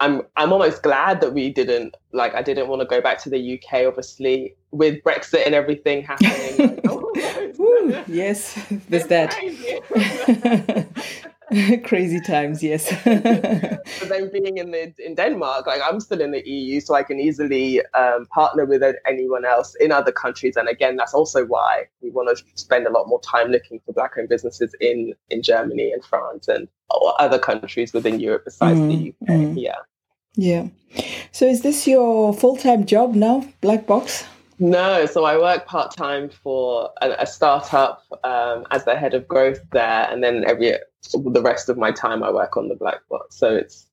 I'm 0.00 0.22
I'm 0.36 0.52
almost 0.52 0.82
glad 0.82 1.20
that 1.20 1.32
we 1.32 1.52
didn't 1.52 1.96
like 2.12 2.34
I 2.34 2.42
didn't 2.42 2.68
want 2.68 2.80
to 2.80 2.86
go 2.86 3.00
back 3.00 3.22
to 3.22 3.30
the 3.30 3.54
UK 3.54 3.86
obviously 3.86 4.56
with 4.70 5.02
Brexit 5.04 5.46
and 5.46 5.54
everything 5.54 6.02
happening. 6.02 6.80
Ooh, 7.60 8.04
yes, 8.08 8.58
there's 8.88 9.06
that. 9.06 9.34
Crazy 11.84 12.20
times, 12.20 12.62
yes. 12.62 12.90
but 13.04 14.08
then 14.08 14.30
being 14.32 14.56
in 14.56 14.70
the 14.70 14.94
in 14.98 15.14
Denmark, 15.14 15.66
like 15.66 15.80
I'm 15.84 16.00
still 16.00 16.20
in 16.20 16.30
the 16.30 16.46
EU, 16.48 16.80
so 16.80 16.94
I 16.94 17.02
can 17.02 17.20
easily 17.20 17.84
um, 17.94 18.26
partner 18.26 18.64
with 18.64 18.82
anyone 19.06 19.44
else 19.44 19.74
in 19.76 19.92
other 19.92 20.12
countries. 20.12 20.56
And 20.56 20.68
again, 20.68 20.96
that's 20.96 21.12
also 21.12 21.44
why 21.44 21.84
we 22.00 22.10
want 22.10 22.36
to 22.36 22.44
spend 22.54 22.86
a 22.86 22.90
lot 22.90 23.08
more 23.08 23.20
time 23.20 23.48
looking 23.48 23.80
for 23.84 23.92
black-owned 23.92 24.28
businesses 24.28 24.74
in 24.80 25.14
in 25.30 25.42
Germany 25.42 25.92
and 25.92 26.04
France 26.04 26.48
and 26.48 26.66
other 27.18 27.38
countries 27.38 27.92
within 27.92 28.20
Europe 28.20 28.44
besides 28.44 28.78
mm, 28.78 28.88
the 28.88 29.08
UK. 29.10 29.40
Mm. 29.40 29.54
Yeah. 29.60 29.78
Yeah. 30.36 30.68
So 31.32 31.46
is 31.46 31.62
this 31.62 31.86
your 31.86 32.32
full-time 32.32 32.86
job 32.86 33.14
now, 33.14 33.46
Black 33.60 33.86
Box? 33.86 34.24
No, 34.58 35.06
so 35.06 35.24
I 35.24 35.36
work 35.36 35.66
part 35.66 35.96
time 35.96 36.28
for 36.28 36.90
a, 37.02 37.10
a 37.20 37.26
startup 37.26 38.04
um, 38.22 38.66
as 38.70 38.84
the 38.84 38.96
head 38.96 39.14
of 39.14 39.26
growth 39.26 39.60
there, 39.72 40.08
and 40.10 40.22
then 40.22 40.44
every 40.46 40.76
the 41.12 41.42
rest 41.42 41.68
of 41.68 41.76
my 41.76 41.90
time 41.90 42.22
I 42.22 42.30
work 42.30 42.56
on 42.56 42.68
the 42.68 42.76
black 42.76 43.00
box. 43.08 43.36
So 43.36 43.54
it's 43.54 43.86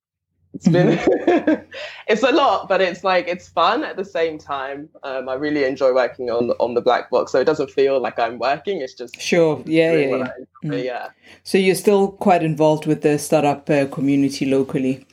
it's 0.54 0.68
been 0.68 0.98
mm-hmm. 0.98 1.64
it's 2.08 2.24
a 2.24 2.32
lot, 2.32 2.68
but 2.68 2.82
it's 2.82 3.04
like 3.04 3.28
it's 3.28 3.48
fun 3.48 3.84
at 3.84 3.96
the 3.96 4.06
same 4.06 4.38
time. 4.38 4.90
Um, 5.04 5.30
I 5.30 5.36
really 5.36 5.64
enjoy 5.64 5.94
working 5.94 6.30
on 6.30 6.52
on 6.60 6.74
the 6.74 6.82
black 6.82 7.10
box, 7.10 7.32
so 7.32 7.40
it 7.40 7.46
doesn't 7.46 7.72
feel 7.72 8.00
like 8.00 8.20
I'm 8.20 8.38
working. 8.38 8.82
It's 8.82 8.94
just 8.94 9.20
sure, 9.20 9.64
yeah, 9.66 9.94
yeah, 9.94 10.16
yeah. 10.18 10.32
Mm. 10.64 10.84
yeah. 10.84 11.10
So 11.44 11.58
you're 11.58 11.76
still 11.76 12.12
quite 12.12 12.44
involved 12.44 12.86
with 12.86 13.02
the 13.02 13.18
startup 13.18 13.70
uh, 13.70 13.88
community 13.88 14.46
locally. 14.46 15.08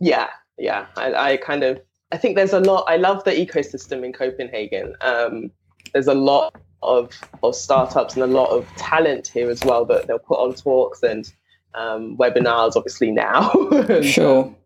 Yeah, 0.00 0.28
yeah. 0.58 0.86
I, 0.96 1.14
I 1.14 1.36
kind 1.36 1.62
of 1.62 1.80
I 2.12 2.16
think 2.16 2.36
there's 2.36 2.52
a 2.52 2.60
lot. 2.60 2.84
I 2.88 2.96
love 2.96 3.24
the 3.24 3.32
ecosystem 3.32 4.04
in 4.04 4.12
Copenhagen. 4.12 4.94
Um, 5.00 5.50
there's 5.92 6.08
a 6.08 6.14
lot 6.14 6.54
of 6.82 7.12
of 7.42 7.54
startups 7.54 8.14
and 8.14 8.22
a 8.22 8.26
lot 8.26 8.50
of 8.50 8.66
talent 8.76 9.28
here 9.28 9.50
as 9.50 9.62
well 9.64 9.84
that 9.86 10.06
they'll 10.06 10.18
put 10.18 10.38
on 10.38 10.54
talks 10.54 11.02
and 11.02 11.32
um, 11.74 12.16
webinars. 12.16 12.76
Obviously 12.76 13.10
now, 13.10 13.50
and, 13.70 14.04
sure. 14.04 14.44
Um, 14.44 14.56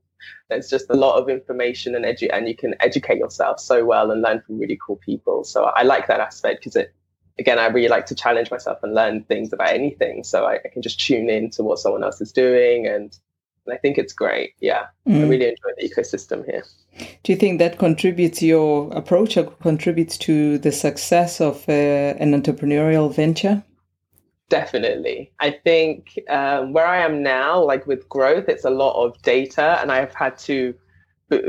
there's 0.49 0.69
just 0.69 0.87
a 0.91 0.95
lot 0.95 1.21
of 1.21 1.29
information 1.29 1.95
and 1.95 2.05
edu- 2.05 2.31
and 2.33 2.49
you 2.49 2.57
can 2.57 2.75
educate 2.81 3.19
yourself 3.19 3.61
so 3.61 3.85
well 3.85 4.11
and 4.11 4.23
learn 4.23 4.41
from 4.43 4.59
really 4.59 4.79
cool 4.85 4.97
people. 4.97 5.45
So 5.45 5.65
I 5.65 5.83
like 5.83 6.07
that 6.09 6.21
aspect 6.21 6.61
because 6.61 6.77
it 6.77 6.95
again, 7.39 7.59
I 7.59 7.67
really 7.67 7.89
like 7.89 8.07
to 8.07 8.15
challenge 8.15 8.51
myself 8.51 8.79
and 8.83 8.95
learn 8.95 9.25
things 9.25 9.53
about 9.53 9.71
anything. 9.71 10.25
So 10.25 10.45
I, 10.45 10.55
I, 10.65 10.69
can 10.73 10.83
just 10.83 11.01
tune 11.01 11.29
in 11.29 11.51
to 11.51 11.63
what 11.63 11.79
someone 11.79 12.05
else 12.05 12.21
is 12.21 12.33
doing 12.33 12.87
and 12.87 12.95
and 12.97 13.19
I 13.71 13.77
think 13.79 13.99
it's 13.99 14.13
great. 14.13 14.55
Yeah, 14.61 14.87
mm. 15.09 15.25
I 15.25 15.29
really 15.29 15.49
enjoy 15.49 15.71
the 15.79 15.89
ecosystem 15.89 16.45
here. 16.45 16.65
Do 17.23 17.33
you 17.33 17.37
think 17.37 17.59
that 17.59 17.79
contributes 17.79 18.43
your 18.43 18.93
approach 18.93 19.37
or 19.37 19.45
contributes 19.45 20.17
to 20.19 20.59
the 20.59 20.71
success 20.71 21.41
of 21.41 21.69
uh, 21.69 21.73
an 21.73 22.41
entrepreneurial 22.41 23.15
venture? 23.15 23.65
Definitely. 24.51 25.33
I 25.41 25.51
think 25.65 26.19
um, 26.29 26.73
where 26.73 26.87
I 26.87 26.99
am 26.99 27.23
now, 27.23 27.63
like 27.63 27.87
with 27.87 28.09
growth, 28.09 28.49
it's 28.49 28.65
a 28.65 28.71
lot 28.71 29.03
of 29.03 29.21
data, 29.23 29.79
and 29.81 29.91
I've 29.91 30.15
had 30.15 30.37
to 30.41 30.75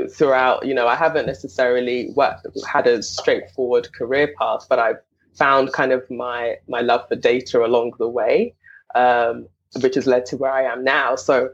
throughout. 0.10 0.66
You 0.66 0.74
know, 0.74 0.88
I 0.88 0.96
haven't 0.96 1.26
necessarily 1.26 2.10
worked, 2.16 2.48
had 2.68 2.88
a 2.88 3.04
straightforward 3.04 3.92
career 3.94 4.34
path, 4.40 4.66
but 4.70 4.80
I've 4.80 5.02
found 5.38 5.74
kind 5.74 5.92
of 5.92 6.10
my 6.10 6.56
my 6.68 6.82
love 6.82 7.08
for 7.08 7.16
data 7.16 7.66
along 7.66 7.94
the 8.00 8.08
way, 8.08 8.56
um, 8.96 9.48
which 9.82 9.96
has 9.96 10.08
led 10.08 10.26
to 10.28 10.38
where 10.38 10.52
I 10.52 10.64
am 10.64 10.84
now. 10.84 11.16
So 11.16 11.50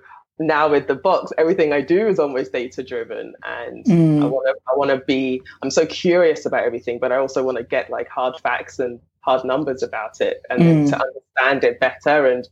now 0.48 0.70
with 0.70 0.88
the 0.88 0.96
box, 0.96 1.32
everything 1.38 1.74
I 1.74 1.82
do 1.82 2.08
is 2.08 2.20
almost 2.20 2.52
data 2.52 2.84
driven, 2.84 3.34
and 3.44 3.86
mm. 3.86 4.22
I 4.22 4.26
want 4.26 4.48
to 4.48 4.56
I 4.72 4.76
want 4.76 4.90
to 4.92 4.98
be. 5.06 5.42
I'm 5.62 5.72
so 5.72 5.86
curious 5.86 6.46
about 6.46 6.64
everything, 6.64 7.00
but 7.00 7.12
I 7.12 7.18
also 7.18 7.44
want 7.44 7.58
to 7.58 7.64
get 7.64 7.90
like 7.90 8.08
hard 8.10 8.40
facts 8.42 8.80
and 8.80 9.00
hard 9.22 9.46
numbers 9.46 9.84
about 9.84 10.20
it, 10.22 10.42
and 10.50 10.62
mm. 10.62 10.90
to 10.90 10.96
understand 10.96 11.64
it 11.64 11.80
better 11.80 12.26
and 12.26 12.48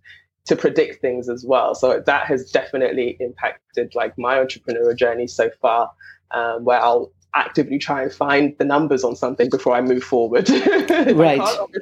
to 0.46 0.56
predict 0.56 1.02
things 1.02 1.30
as 1.30 1.46
well. 1.46 1.76
So 1.76 2.02
that 2.06 2.26
has 2.26 2.52
definitely 2.52 3.18
impacted 3.20 3.94
like 3.96 4.18
my 4.18 4.38
entrepreneurial 4.38 4.96
journey 4.96 5.28
so 5.28 5.50
far, 5.62 5.92
um, 6.32 6.64
where 6.64 6.82
I'll 6.82 7.12
actively 7.36 7.78
try 7.78 8.04
and 8.04 8.12
find 8.12 8.56
the 8.58 8.66
numbers 8.66 9.04
on 9.04 9.16
something 9.16 9.50
before 9.50 9.76
I 9.76 9.82
move 9.82 10.04
forward. 10.04 10.50
right. 11.14 11.42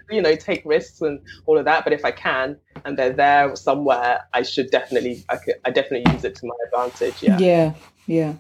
You 0.10 0.22
know, 0.22 0.36
take 0.36 0.62
risks 0.66 1.02
and 1.02 1.20
all 1.46 1.58
of 1.58 1.66
that, 1.66 1.84
but 1.84 1.94
if 1.94 2.04
I 2.04 2.12
can 2.12 2.58
and 2.86 2.98
they're 2.98 3.14
there 3.14 3.56
somewhere, 3.56 4.22
I 4.34 4.44
should 4.44 4.72
definitely, 4.72 5.24
I, 5.30 5.38
could, 5.38 5.56
I 5.66 5.72
definitely 5.72 6.12
use 6.14 6.24
it 6.24 6.36
to 6.36 6.46
my 6.46 6.56
advantage. 6.66 7.24
Yeah. 7.24 7.38
Yeah. 7.38 7.74
Yeah. 8.08 8.34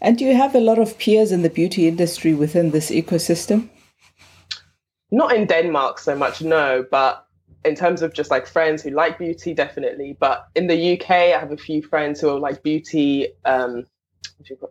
And 0.00 0.18
do 0.18 0.24
you 0.24 0.36
have 0.36 0.54
a 0.54 0.60
lot 0.60 0.78
of 0.78 0.98
peers 0.98 1.32
in 1.32 1.42
the 1.42 1.50
beauty 1.50 1.86
industry 1.86 2.34
within 2.34 2.70
this 2.70 2.90
ecosystem? 2.90 3.68
Not 5.10 5.34
in 5.34 5.46
Denmark 5.46 5.98
so 5.98 6.16
much, 6.16 6.42
no, 6.42 6.84
but 6.90 7.26
in 7.64 7.74
terms 7.74 8.02
of 8.02 8.12
just 8.12 8.30
like 8.30 8.46
friends 8.46 8.82
who 8.82 8.90
like 8.90 9.18
beauty, 9.18 9.54
definitely. 9.54 10.16
But 10.18 10.48
in 10.54 10.66
the 10.66 10.94
UK, 10.94 11.10
I 11.10 11.38
have 11.38 11.52
a 11.52 11.56
few 11.56 11.82
friends 11.82 12.20
who 12.20 12.30
are 12.30 12.40
like 12.40 12.62
beauty 12.62 13.28
um, 13.44 13.86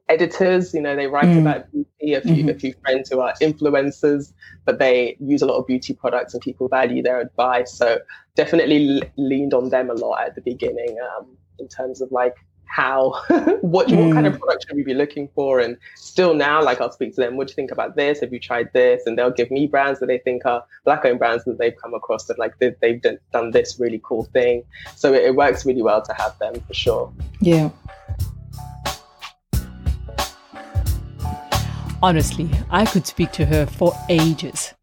editors. 0.10 0.74
You 0.74 0.82
know, 0.82 0.96
they 0.96 1.08
write 1.08 1.26
mm. 1.26 1.42
about 1.42 1.72
beauty. 1.72 1.88
A 2.02 2.22
few, 2.22 2.34
mm-hmm. 2.34 2.50
a 2.50 2.54
few 2.56 2.74
friends 2.82 3.12
who 3.12 3.20
are 3.20 3.34
influencers, 3.42 4.34
but 4.66 4.80
they 4.80 5.16
use 5.20 5.44
a 5.44 5.46
lot 5.46 5.58
of 5.58 5.68
beauty 5.68 5.94
products, 5.94 6.34
and 6.34 6.42
people 6.42 6.68
value 6.68 7.04
their 7.04 7.22
advice. 7.22 7.72
So 7.74 8.00
definitely 8.36 9.04
leaned 9.18 9.54
on 9.54 9.70
them 9.70 9.90
a 9.90 9.94
lot 9.94 10.26
at 10.26 10.34
the 10.34 10.42
beginning 10.42 10.98
um, 11.16 11.28
in 11.60 11.68
terms 11.68 12.02
of 12.02 12.12
like 12.12 12.36
how 12.72 13.12
what, 13.62 13.88
mm. 13.88 13.98
what 13.98 14.14
kind 14.14 14.26
of 14.26 14.34
mm. 14.34 14.40
product 14.40 14.66
should 14.68 14.78
we 14.78 14.84
be 14.84 14.94
looking 14.94 15.28
for 15.36 15.60
and 15.60 15.78
still 15.96 16.34
now 16.34 16.64
like 16.64 16.80
i'll 16.80 16.92
speak 16.92 17.14
to 17.14 17.22
them 17.22 17.36
what 17.36 17.48
do 17.48 17.52
you 17.52 17.56
think 17.56 17.72
about 17.72 17.96
this 17.96 18.22
have 18.22 18.32
you 18.32 18.40
tried 18.40 18.72
this 18.74 19.06
and 19.06 19.18
they'll 19.18 19.32
give 19.32 19.52
me 19.52 19.68
brands 19.68 20.00
that 20.00 20.06
they 20.06 20.20
think 20.20 20.46
are 20.46 20.64
black 20.86 21.04
owned 21.06 21.20
brands 21.20 21.44
that 21.44 21.58
they've 21.58 21.76
come 21.82 21.94
across 21.94 22.26
that 22.26 22.40
like 22.40 22.58
they've, 22.60 22.76
they've 22.82 23.02
done, 23.02 23.18
done 23.34 23.52
this 23.52 23.78
really 23.80 24.00
cool 24.04 24.24
thing 24.26 24.64
so 24.96 25.14
it, 25.14 25.24
it 25.24 25.36
works 25.36 25.66
really 25.66 25.82
well 25.82 26.02
to 26.02 26.14
have 26.14 26.38
them 26.40 26.54
for 26.62 26.74
sure 26.74 27.12
yeah 27.42 27.70
honestly 32.02 32.50
i 32.70 32.86
could 32.86 33.06
speak 33.06 33.32
to 33.32 33.46
her 33.46 33.66
for 33.66 33.94
ages 34.10 34.74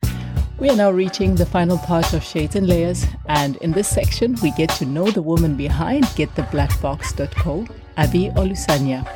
we 0.58 0.68
are 0.68 0.74
now 0.74 0.90
reaching 0.90 1.36
the 1.36 1.46
final 1.46 1.78
part 1.78 2.12
of 2.14 2.24
Shades 2.24 2.56
and 2.56 2.66
Layers, 2.66 3.06
and 3.26 3.54
in 3.58 3.70
this 3.70 3.86
section, 3.86 4.34
we 4.42 4.50
get 4.50 4.70
to 4.70 4.84
know 4.84 5.08
the 5.08 5.22
woman 5.22 5.54
behind 5.54 6.02
GetTheBlackBox.co, 6.06 7.64
Abby 7.96 8.30
Olusanya. 8.30 9.06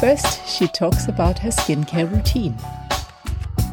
First, 0.00 0.48
she 0.48 0.66
talks 0.68 1.06
about 1.08 1.38
her 1.40 1.50
skincare 1.50 2.10
routine. 2.10 2.56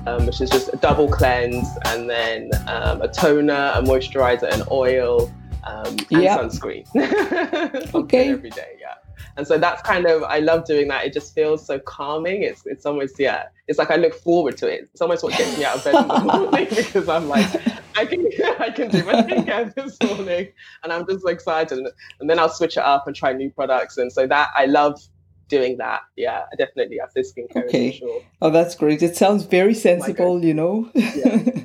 Um, 0.06 0.25
which 0.25 0.41
is 0.41 0.49
just 0.49 0.73
a 0.73 0.75
double 0.75 1.08
cleanse 1.10 1.69
and 1.86 2.10
then 2.10 2.51
um, 2.67 3.01
a 3.01 3.08
toner, 3.08 3.71
a 3.73 3.82
moisturizer, 3.82 4.51
an 4.53 4.63
oil, 4.69 5.32
um, 5.63 5.95
and 6.12 6.23
yep. 6.23 6.41
sunscreen. 6.41 6.86
okay. 7.95 8.32
Every 8.32 8.49
day, 8.49 8.75
yeah 8.82 8.95
and 9.36 9.47
so 9.47 9.58
that's 9.58 9.82
kind 9.82 10.06
of 10.06 10.23
I 10.23 10.39
love 10.39 10.65
doing 10.65 10.88
that. 10.89 11.06
It 11.06 11.13
just 11.13 11.34
feels 11.34 11.65
so 11.65 11.80
calming. 11.80 12.43
It's 12.43 12.65
it's 12.65 12.86
almost 12.86 13.19
yeah. 13.19 13.47
It's 13.67 13.80
like 13.80 13.91
I 13.91 13.95
look 13.97 14.13
forward 14.13 14.58
to 14.58 14.67
it. 14.67 14.89
It's 14.91 15.01
almost 15.01 15.23
what 15.23 15.38
gets 15.38 15.58
me 15.58 15.65
out 15.65 15.77
of 15.77 15.84
bed 15.84 15.95
in 15.95 16.08
the 16.08 16.19
morning 16.39 16.67
because 16.75 17.10
I'm 17.10 17.27
like 17.27 17.49
I 17.97 18.06
can 18.06 18.30
I 18.60 18.69
can 18.69 18.89
do 18.89 19.03
my 19.03 19.13
skincare 19.13 19.73
this 19.73 19.97
morning, 20.03 20.49
and 20.84 20.93
I'm 20.93 21.06
just 21.08 21.21
so 21.23 21.30
excited. 21.30 21.80
And 22.19 22.30
then 22.30 22.39
I'll 22.39 22.49
switch 22.49 22.77
it 22.77 22.84
up 22.84 23.08
and 23.08 23.15
try 23.15 23.34
new 23.34 23.49
products. 23.49 23.97
And 23.97 24.12
so 24.12 24.27
that 24.27 24.49
I 24.56 24.65
love 24.65 24.99
doing 25.47 25.77
that. 25.77 26.01
Yeah, 26.15 26.43
I 26.51 26.56
definitely 26.56 26.97
have 26.99 27.13
this 27.13 27.34
skincare. 27.34 27.65
Okay. 27.65 27.91
Sure. 27.93 28.21
Oh, 28.41 28.49
that's 28.49 28.75
great. 28.75 29.01
It 29.01 29.15
sounds 29.15 29.43
very 29.43 29.71
oh 29.71 29.73
sensible. 29.73 30.43
You 30.45 30.53
know. 30.53 30.91
Yeah. 30.93 31.63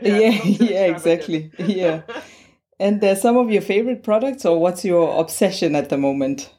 yeah, 0.00 0.18
yeah, 0.18 0.40
yeah 0.44 0.86
exactly. 0.86 1.50
Yeah. 1.58 2.02
And 2.80 3.02
uh, 3.02 3.14
some 3.14 3.36
of 3.36 3.50
your 3.50 3.62
favorite 3.62 4.02
products, 4.02 4.44
or 4.44 4.60
what's 4.60 4.84
your 4.84 5.20
obsession 5.20 5.76
at 5.76 5.90
the 5.90 5.98
moment? 5.98 6.52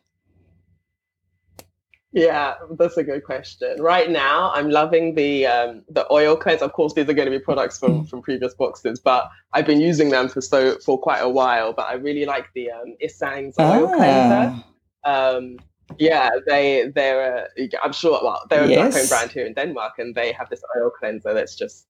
Yeah, 2.15 2.53
that's 2.79 2.95
a 2.95 3.03
good 3.03 3.25
question. 3.25 3.81
Right 3.81 4.09
now, 4.09 4.49
I'm 4.53 4.69
loving 4.69 5.15
the 5.15 5.47
um, 5.47 5.83
the 5.89 6.09
oil 6.09 6.37
cleanse. 6.37 6.61
Of 6.61 6.71
course, 6.71 6.93
these 6.93 7.09
are 7.09 7.13
going 7.13 7.29
to 7.29 7.37
be 7.37 7.43
products 7.43 7.77
from, 7.77 8.05
mm. 8.05 8.09
from 8.09 8.21
previous 8.21 8.53
boxes, 8.53 9.01
but 9.01 9.29
I've 9.51 9.65
been 9.65 9.81
using 9.81 10.09
them 10.11 10.29
for 10.29 10.39
so 10.39 10.77
for 10.79 10.97
quite 10.97 11.19
a 11.19 11.27
while. 11.27 11.73
But 11.73 11.87
I 11.87 11.95
really 11.95 12.23
like 12.25 12.47
the 12.55 12.71
um, 12.71 12.95
Isang's 13.03 13.59
oil 13.59 13.89
ah. 13.91 13.97
cleanser. 13.97 14.63
Um, 15.03 15.57
yeah, 15.99 16.29
they 16.47 16.89
they're 16.95 17.49
uh, 17.59 17.63
I'm 17.83 17.91
sure 17.91 18.17
well 18.23 18.45
they're 18.49 18.63
a 18.63 18.67
yes. 18.67 18.93
black 18.93 19.01
owned 19.01 19.09
brand 19.09 19.31
here 19.31 19.45
in 19.45 19.53
Denmark, 19.53 19.99
and 19.99 20.15
they 20.15 20.31
have 20.31 20.49
this 20.49 20.63
oil 20.77 20.91
cleanser 20.97 21.33
that's 21.33 21.55
just 21.55 21.85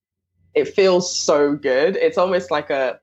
it 0.55 0.69
feels 0.69 1.15
so 1.15 1.55
good. 1.55 1.97
It's 1.97 2.17
almost 2.17 2.49
like 2.49 2.71
a 2.71 2.99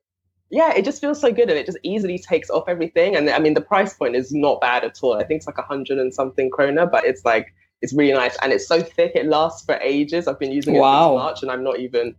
yeah, 0.53 0.75
it 0.75 0.85
just 0.85 1.01
feels 1.01 1.19
so 1.19 1.33
good 1.33 1.49
and 1.49 1.59
it 1.59 1.65
just 1.65 1.79
easily 1.83 2.19
takes 2.19 2.51
off 2.51 2.69
everything. 2.69 3.17
And 3.17 3.29
I 3.31 3.38
mean, 3.38 3.55
the 3.55 3.62
price 3.62 3.95
point 3.95 4.15
is 4.15 4.33
not 4.33 4.61
bad 4.61 4.85
at 4.85 4.99
all. 5.03 5.15
I 5.15 5.25
think 5.25 5.38
it's 5.38 5.47
like 5.47 5.57
a 5.57 5.62
hundred 5.62 5.99
and 5.99 6.12
something 6.12 6.51
krona, 6.51 6.88
but 6.88 7.07
it's 7.07 7.25
like, 7.25 7.55
it's 7.81 7.95
really 7.95 8.12
nice. 8.12 8.37
And 8.43 8.53
it's 8.53 8.69
so 8.69 8.83
thick, 8.83 9.12
it 9.15 9.27
lasts 9.27 9.65
for 9.65 9.77
ages. 9.77 10.29
I've 10.29 10.38
been 10.38 10.53
using 10.53 10.77
it 10.77 10.81
wow. 10.81 11.09
since 11.09 11.23
March 11.23 11.43
and 11.43 11.51
I'm 11.51 11.65
not 11.65 11.81
even 11.81 12.15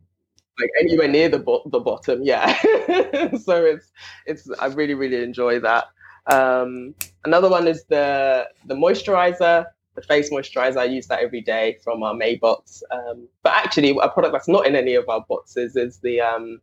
like 0.59 0.69
anywhere 0.81 1.07
near 1.07 1.29
the, 1.29 1.37
bo- 1.37 1.61
the 1.67 1.79
bottom. 1.79 2.23
Yeah. 2.23 2.57
so 3.37 3.63
it's, 3.65 3.91
it's, 4.25 4.49
I 4.59 4.65
really, 4.65 4.95
really 4.95 5.21
enjoy 5.21 5.59
that. 5.59 5.85
Um, 6.25 6.95
another 7.25 7.49
one 7.49 7.67
is 7.67 7.85
the, 7.85 8.47
the 8.65 8.73
moisturizer 8.73 9.67
the 9.95 10.01
face 10.01 10.31
moisturizer. 10.31 10.77
I 10.77 10.85
use 10.85 11.05
that 11.05 11.19
every 11.19 11.41
day 11.41 11.77
from 11.83 12.01
our 12.01 12.15
May 12.15 12.35
box. 12.37 12.81
Um, 12.89 13.27
but 13.43 13.53
actually, 13.53 13.91
a 14.01 14.09
product 14.09 14.33
that's 14.33 14.47
not 14.47 14.65
in 14.65 14.75
any 14.75 14.95
of 14.95 15.07
our 15.07 15.23
boxes 15.29 15.75
is 15.75 15.99
the 15.99 16.19
um, 16.19 16.61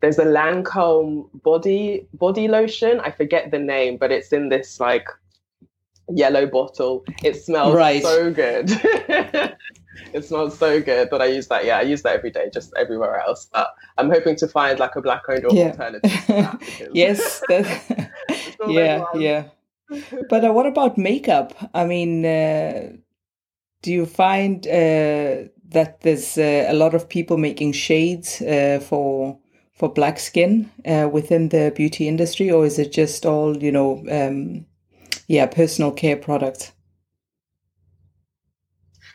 there's 0.00 0.18
a 0.18 0.24
Lancome 0.24 1.28
body 1.42 2.06
body 2.14 2.48
lotion. 2.48 3.00
I 3.00 3.10
forget 3.10 3.50
the 3.50 3.58
name, 3.58 3.96
but 3.96 4.10
it's 4.10 4.32
in 4.32 4.48
this 4.48 4.80
like 4.80 5.06
yellow 6.08 6.46
bottle. 6.46 7.04
It 7.22 7.36
smells 7.36 7.74
right. 7.74 8.02
so 8.02 8.32
good. 8.32 8.70
it 10.12 10.24
smells 10.24 10.58
so 10.58 10.80
good 10.80 11.10
that 11.10 11.20
I 11.20 11.26
use 11.26 11.48
that. 11.48 11.64
Yeah, 11.64 11.78
I 11.78 11.82
use 11.82 12.02
that 12.02 12.14
every 12.14 12.30
day, 12.30 12.50
just 12.52 12.72
everywhere 12.76 13.20
else. 13.20 13.48
But 13.52 13.74
I'm 13.98 14.10
hoping 14.10 14.36
to 14.36 14.48
find 14.48 14.78
like 14.78 14.96
a 14.96 15.02
black 15.02 15.22
owned 15.28 15.44
yeah. 15.52 15.70
alternative. 15.70 16.88
yes. 16.94 17.42
yeah, 18.66 19.04
yeah. 19.14 19.44
But 20.28 20.44
uh, 20.44 20.52
what 20.52 20.66
about 20.66 20.96
makeup? 20.96 21.52
I 21.74 21.84
mean, 21.84 22.24
uh, 22.24 22.92
do 23.82 23.92
you 23.92 24.06
find 24.06 24.66
uh, 24.66 25.48
that 25.70 26.00
there's 26.02 26.38
uh, 26.38 26.66
a 26.68 26.74
lot 26.74 26.94
of 26.94 27.08
people 27.08 27.36
making 27.38 27.72
shades 27.72 28.40
uh, 28.40 28.80
for 28.80 29.39
for 29.80 29.88
black 29.88 30.18
skin 30.18 30.70
uh, 30.84 31.08
within 31.10 31.48
the 31.48 31.72
beauty 31.74 32.06
industry, 32.06 32.50
or 32.50 32.66
is 32.66 32.78
it 32.78 32.92
just 32.92 33.24
all 33.24 33.56
you 33.56 33.72
know, 33.72 34.04
um, 34.10 34.66
yeah, 35.26 35.46
personal 35.46 35.90
care 35.90 36.16
products? 36.16 36.72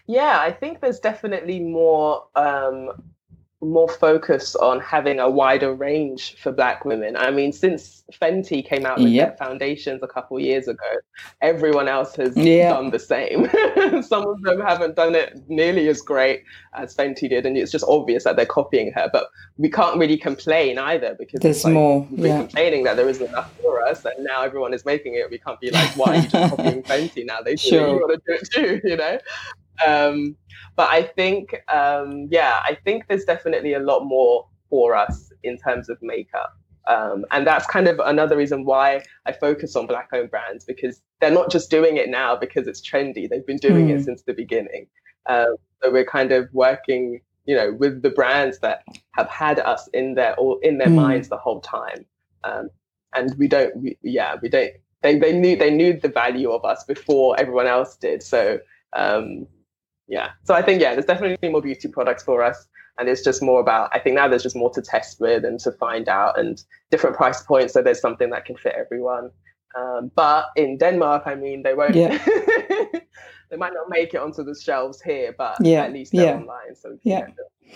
Yeah, 0.07 0.39
I 0.39 0.51
think 0.51 0.81
there's 0.81 0.99
definitely 0.99 1.59
more 1.59 2.25
um, 2.35 2.89
more 3.65 3.89
focus 3.89 4.55
on 4.55 4.79
having 4.79 5.19
a 5.19 5.29
wider 5.29 5.73
range 5.73 6.35
for 6.41 6.51
black 6.51 6.85
women. 6.85 7.15
I 7.15 7.31
mean, 7.31 7.51
since 7.51 8.03
Fenty 8.11 8.65
came 8.65 8.85
out 8.85 8.99
with 8.99 9.09
yep. 9.09 9.37
their 9.37 9.47
foundations 9.47 10.01
a 10.03 10.07
couple 10.07 10.39
years 10.39 10.67
ago, 10.67 10.99
everyone 11.41 11.87
else 11.87 12.15
has 12.15 12.35
yeah. 12.37 12.69
done 12.69 12.91
the 12.91 12.99
same. 12.99 13.49
Some 14.03 14.27
of 14.27 14.41
them 14.41 14.61
haven't 14.61 14.95
done 14.95 15.15
it 15.15 15.41
nearly 15.47 15.87
as 15.87 16.01
great 16.01 16.43
as 16.75 16.95
Fenty 16.95 17.29
did, 17.29 17.45
and 17.45 17.57
it's 17.57 17.71
just 17.71 17.85
obvious 17.87 18.23
that 18.23 18.35
they're 18.35 18.45
copying 18.45 18.91
her. 18.93 19.09
But 19.11 19.29
we 19.57 19.69
can't 19.69 19.97
really 19.97 20.17
complain 20.17 20.77
either 20.77 21.15
because 21.17 21.39
there's 21.39 21.63
like, 21.63 21.73
more. 21.73 22.07
We're 22.11 22.27
yeah. 22.27 22.39
complaining 22.39 22.83
that 22.83 22.95
there 22.97 23.09
isn't 23.09 23.27
enough 23.27 23.51
for 23.61 23.81
us, 23.85 24.05
and 24.05 24.23
now 24.23 24.43
everyone 24.43 24.73
is 24.73 24.85
making 24.85 25.15
it. 25.15 25.29
We 25.29 25.39
can't 25.39 25.59
be 25.59 25.71
like, 25.71 25.95
why 25.97 26.05
are 26.05 26.21
you 26.21 26.27
just 26.27 26.49
copying 26.55 26.83
Fenty 26.83 27.25
now? 27.25 27.41
They 27.41 27.55
do 27.55 27.69
sure. 27.69 27.87
it, 27.87 27.91
you 27.91 27.99
want 27.99 28.23
to 28.25 28.31
do 28.31 28.39
it 28.39 28.51
too, 28.51 28.81
you 28.87 28.97
know. 28.97 29.19
Um, 29.85 30.35
but 30.75 30.89
I 30.89 31.03
think, 31.03 31.55
um, 31.73 32.27
yeah, 32.29 32.59
I 32.63 32.77
think 32.83 33.07
there's 33.07 33.25
definitely 33.25 33.73
a 33.73 33.79
lot 33.79 34.05
more 34.05 34.47
for 34.69 34.95
us 34.95 35.31
in 35.43 35.57
terms 35.57 35.89
of 35.89 35.97
makeup. 36.01 36.57
Um, 36.87 37.25
and 37.31 37.47
that's 37.47 37.65
kind 37.65 37.87
of 37.87 37.99
another 37.99 38.37
reason 38.37 38.63
why 38.63 39.03
I 39.25 39.31
focus 39.31 39.75
on 39.75 39.87
black 39.87 40.09
owned 40.13 40.29
brands 40.29 40.65
because 40.65 41.01
they're 41.19 41.31
not 41.31 41.49
just 41.49 41.71
doing 41.71 41.97
it 41.97 42.09
now 42.09 42.35
because 42.35 42.67
it's 42.67 42.81
trendy. 42.87 43.27
They've 43.27 43.45
been 43.45 43.57
doing 43.57 43.87
mm. 43.87 43.99
it 43.99 44.03
since 44.03 44.21
the 44.21 44.33
beginning. 44.33 44.87
Um, 45.25 45.55
so 45.81 45.91
we're 45.91 46.05
kind 46.05 46.31
of 46.31 46.47
working, 46.53 47.21
you 47.45 47.55
know, 47.55 47.73
with 47.73 48.03
the 48.03 48.11
brands 48.11 48.59
that 48.59 48.83
have 49.13 49.29
had 49.29 49.59
us 49.59 49.87
in 49.93 50.13
their 50.13 50.35
or 50.39 50.59
in 50.61 50.77
their 50.77 50.87
mm. 50.87 50.95
minds 50.95 51.29
the 51.29 51.37
whole 51.37 51.61
time. 51.61 52.05
Um, 52.43 52.69
and 53.15 53.35
we 53.37 53.47
don't, 53.47 53.75
we, 53.77 53.97
yeah, 54.03 54.35
we 54.41 54.49
don't. 54.49 54.73
They, 55.01 55.17
they 55.17 55.33
knew 55.33 55.55
they 55.55 55.71
knew 55.71 55.99
the 55.99 56.09
value 56.09 56.51
of 56.51 56.65
us 56.65 56.83
before 56.83 57.39
everyone 57.39 57.67
else 57.67 57.95
did. 57.95 58.21
So 58.21 58.59
um, 58.93 59.47
yeah. 60.07 60.31
So 60.43 60.53
I 60.53 60.61
think, 60.61 60.81
yeah, 60.81 60.93
there's 60.93 61.05
definitely 61.05 61.49
more 61.49 61.61
beauty 61.61 61.87
products 61.87 62.23
for 62.23 62.43
us. 62.43 62.67
And 62.97 63.09
it's 63.09 63.23
just 63.23 63.41
more 63.43 63.59
about, 63.59 63.89
I 63.93 63.99
think 63.99 64.15
now 64.15 64.27
there's 64.27 64.43
just 64.43 64.55
more 64.55 64.71
to 64.71 64.81
test 64.81 65.19
with 65.19 65.43
and 65.43 65.59
to 65.61 65.71
find 65.73 66.07
out 66.07 66.39
and 66.39 66.63
different 66.91 67.15
price 67.15 67.41
points. 67.43 67.73
So 67.73 67.81
there's 67.81 67.99
something 67.99 68.29
that 68.29 68.45
can 68.45 68.55
fit 68.55 68.73
everyone. 68.77 69.31
Um, 69.77 70.11
but 70.15 70.45
in 70.55 70.77
Denmark, 70.77 71.23
I 71.25 71.35
mean, 71.35 71.63
they 71.63 71.73
won't, 71.73 71.95
yeah. 71.95 72.17
they 73.49 73.57
might 73.57 73.73
not 73.73 73.89
make 73.89 74.13
it 74.13 74.21
onto 74.21 74.43
the 74.43 74.55
shelves 74.55 75.01
here, 75.01 75.35
but 75.37 75.57
yeah. 75.59 75.83
at 75.83 75.91
least 75.91 76.13
they're 76.13 76.25
yeah. 76.25 76.35
online. 76.35 76.75
So 76.75 76.97
yeah. 77.03 77.27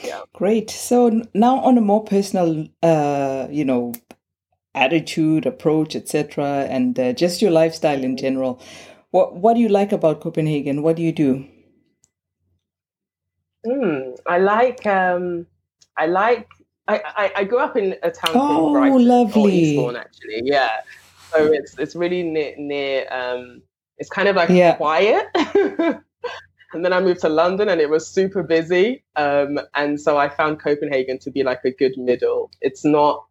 yeah. 0.02 0.22
Great. 0.34 0.70
So 0.70 1.22
now 1.34 1.60
on 1.60 1.78
a 1.78 1.82
more 1.82 2.06
personal, 2.06 2.68
uh, 2.82 3.48
you 3.52 3.66
know, 3.66 3.94
attitude, 4.74 5.46
approach, 5.46 5.96
etc., 5.96 6.66
and 6.70 6.98
uh, 6.98 7.12
just 7.12 7.42
your 7.42 7.52
lifestyle 7.52 8.02
in 8.02 8.16
general. 8.16 8.62
What 9.12 9.36
What 9.36 9.56
do 9.56 9.60
you 9.60 9.70
like 9.70 9.92
about 9.92 10.22
Copenhagen? 10.22 10.84
What 10.84 10.96
do 10.96 11.02
you 11.02 11.12
do? 11.12 11.46
Mm, 13.66 14.18
I 14.26 14.38
like 14.38 14.86
um, 14.86 15.46
I 15.98 16.06
like 16.06 16.48
I, 16.88 17.02
I, 17.06 17.32
I, 17.38 17.44
grew 17.44 17.60
up 17.60 17.76
in 17.76 17.96
a 18.04 18.10
town 18.10 18.32
oh, 18.36 18.40
called 18.40 18.74
Brighton, 18.74 19.08
lovely. 19.08 19.54
Eastbourne, 19.54 19.96
actually. 19.96 20.42
Yeah, 20.44 20.82
so 21.32 21.46
it's 21.52 21.78
it's 21.78 21.96
really 21.96 22.24
near 22.24 22.56
near. 22.58 23.08
Um, 23.12 23.62
it's 23.98 24.10
kind 24.10 24.28
of 24.28 24.36
like 24.36 24.50
yeah. 24.50 24.76
quiet. 24.76 25.28
and 25.36 26.86
then 26.86 26.94
I 26.94 27.02
moved 27.02 27.22
to 27.22 27.30
London, 27.30 27.70
and 27.70 27.82
it 27.82 27.90
was 27.90 28.08
super 28.08 28.44
busy. 28.44 29.04
Um, 29.16 29.60
and 29.76 30.00
so 30.00 30.18
I 30.18 30.30
found 30.30 30.60
Copenhagen 30.60 31.20
to 31.20 31.32
be 31.32 31.44
like 31.44 31.64
a 31.66 31.72
good 31.72 31.98
middle. 31.98 32.50
It's 32.62 32.86
not 32.86 33.26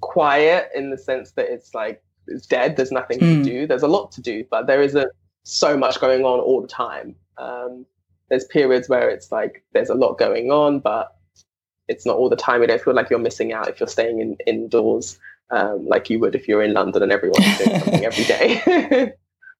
quiet 0.00 0.70
in 0.74 0.90
the 0.90 0.98
sense 0.98 1.32
that 1.32 1.46
it's 1.50 1.74
like 1.74 2.02
it's 2.26 2.46
dead. 2.46 2.76
There's 2.76 2.92
nothing 2.92 3.18
mm. 3.18 3.42
to 3.42 3.50
do. 3.50 3.66
There's 3.66 3.82
a 3.82 3.88
lot 3.88 4.12
to 4.12 4.20
do, 4.20 4.44
but 4.50 4.66
there 4.66 4.82
isn't 4.82 5.10
so 5.42 5.76
much 5.76 6.00
going 6.00 6.24
on 6.24 6.40
all 6.40 6.60
the 6.60 6.68
time. 6.68 7.16
Um, 7.38 7.86
there's 8.30 8.44
periods 8.44 8.88
where 8.88 9.10
it's 9.10 9.30
like 9.30 9.62
there's 9.72 9.90
a 9.90 9.94
lot 9.94 10.18
going 10.18 10.50
on, 10.50 10.80
but 10.80 11.16
it's 11.88 12.06
not 12.06 12.16
all 12.16 12.28
the 12.28 12.36
time. 12.36 12.62
You 12.62 12.68
don't 12.68 12.80
feel 12.80 12.94
like 12.94 13.10
you're 13.10 13.18
missing 13.18 13.52
out 13.52 13.68
if 13.68 13.80
you're 13.80 13.88
staying 13.88 14.20
in, 14.20 14.36
indoors. 14.46 15.18
um, 15.50 15.86
like 15.86 16.08
you 16.08 16.20
would 16.20 16.34
if 16.36 16.46
you're 16.46 16.62
in 16.62 16.72
London 16.72 17.02
and 17.02 17.12
everyone's 17.12 17.58
doing 17.58 17.80
something 17.80 18.04
every 18.04 18.24
day. 18.24 19.12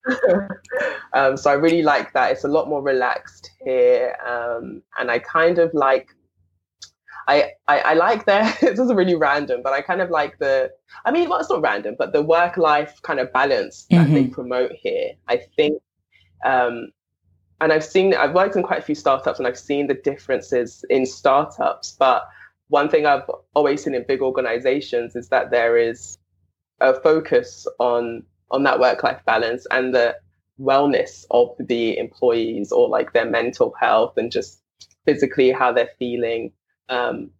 um, 1.12 1.37
so 1.37 1.50
I 1.50 1.54
really 1.54 1.83
like 1.83 2.12
that. 2.12 2.33
It's 2.33 2.44
a 2.44 2.48
lot 2.48 2.68
more 2.68 2.83
relaxed 2.83 3.50
here, 3.64 4.16
um, 4.26 4.83
and 4.98 5.11
I 5.11 5.18
kind 5.18 5.59
of 5.59 5.74
like. 5.74 6.09
I, 7.28 7.52
I, 7.68 7.78
I 7.80 7.94
like 7.94 8.24
that. 8.26 8.59
this 8.61 8.78
is 8.78 8.92
really 8.92 9.14
random, 9.14 9.61
but 9.62 9.72
I 9.72 9.83
kind 9.83 10.00
of 10.00 10.11
like 10.11 10.38
the. 10.38 10.70
I 11.04 11.11
mean, 11.11 11.28
well, 11.28 11.38
it's 11.38 11.50
not 11.50 11.61
random, 11.61 11.94
but 11.98 12.12
the 12.12 12.22
work-life 12.22 13.00
kind 13.02 13.20
of 13.20 13.33
balance 13.33 13.87
that 13.90 14.06
mm-hmm. 14.06 14.14
they 14.14 14.26
promote 14.26 14.72
here. 14.72 15.12
I 15.28 15.37
think, 15.56 15.80
um, 16.44 16.90
and 17.61 17.73
I've 17.73 17.85
seen. 17.85 18.14
I've 18.14 18.35
worked 18.35 18.57
in 18.57 18.62
quite 18.62 18.79
a 18.79 18.83
few 18.83 18.94
startups, 18.94 19.38
and 19.38 19.46
I've 19.46 19.59
seen 19.59 19.87
the 19.87 19.94
differences 19.94 20.85
in 20.90 21.07
startups. 21.07 21.96
But 21.99 22.29
one 22.68 22.88
thing 22.88 23.07
I've 23.07 23.29
always 23.55 23.83
seen 23.85 23.94
in 23.94 24.05
big 24.07 24.23
organizations 24.23 25.16
is 25.16 25.29
that 25.29 25.51
there 25.51 25.77
is 25.77 26.18
a 26.81 26.94
focus 26.94 27.66
on 27.79 28.25
on 28.51 28.62
that 28.64 28.81
work 28.81 29.03
life 29.03 29.20
balance 29.27 29.66
and 29.70 29.94
the 29.94 30.16
wellness 30.61 31.25
of 31.31 31.55
the 31.59 31.96
employees 31.99 32.73
or 32.73 32.88
like 32.88 33.12
their 33.12 33.25
mental 33.25 33.75
health 33.81 34.16
and 34.16 34.33
just 34.33 34.62
physically 35.05 35.51
how 35.51 35.73
they're 35.73 35.90
feeling 35.99 36.53
um, 36.88 37.31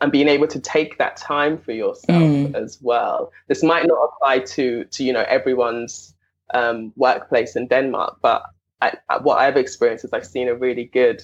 and 0.00 0.12
being 0.12 0.28
able 0.28 0.46
to 0.46 0.60
take 0.60 0.96
that 0.98 1.16
time 1.16 1.58
for 1.58 1.72
yourself 1.72 2.22
mm. 2.22 2.54
as 2.54 2.78
well 2.80 3.32
this 3.48 3.62
might 3.62 3.86
not 3.86 3.98
apply 4.04 4.38
to 4.38 4.84
to 4.84 5.04
you 5.04 5.12
know 5.12 5.24
everyone's 5.28 6.14
um, 6.54 6.92
workplace 6.96 7.54
in 7.54 7.66
denmark 7.66 8.16
but 8.22 8.42
I, 8.82 8.96
what 9.22 9.38
i've 9.38 9.56
experienced 9.56 10.04
is 10.04 10.12
i've 10.12 10.26
seen 10.26 10.48
a 10.48 10.54
really 10.54 10.84
good 10.84 11.22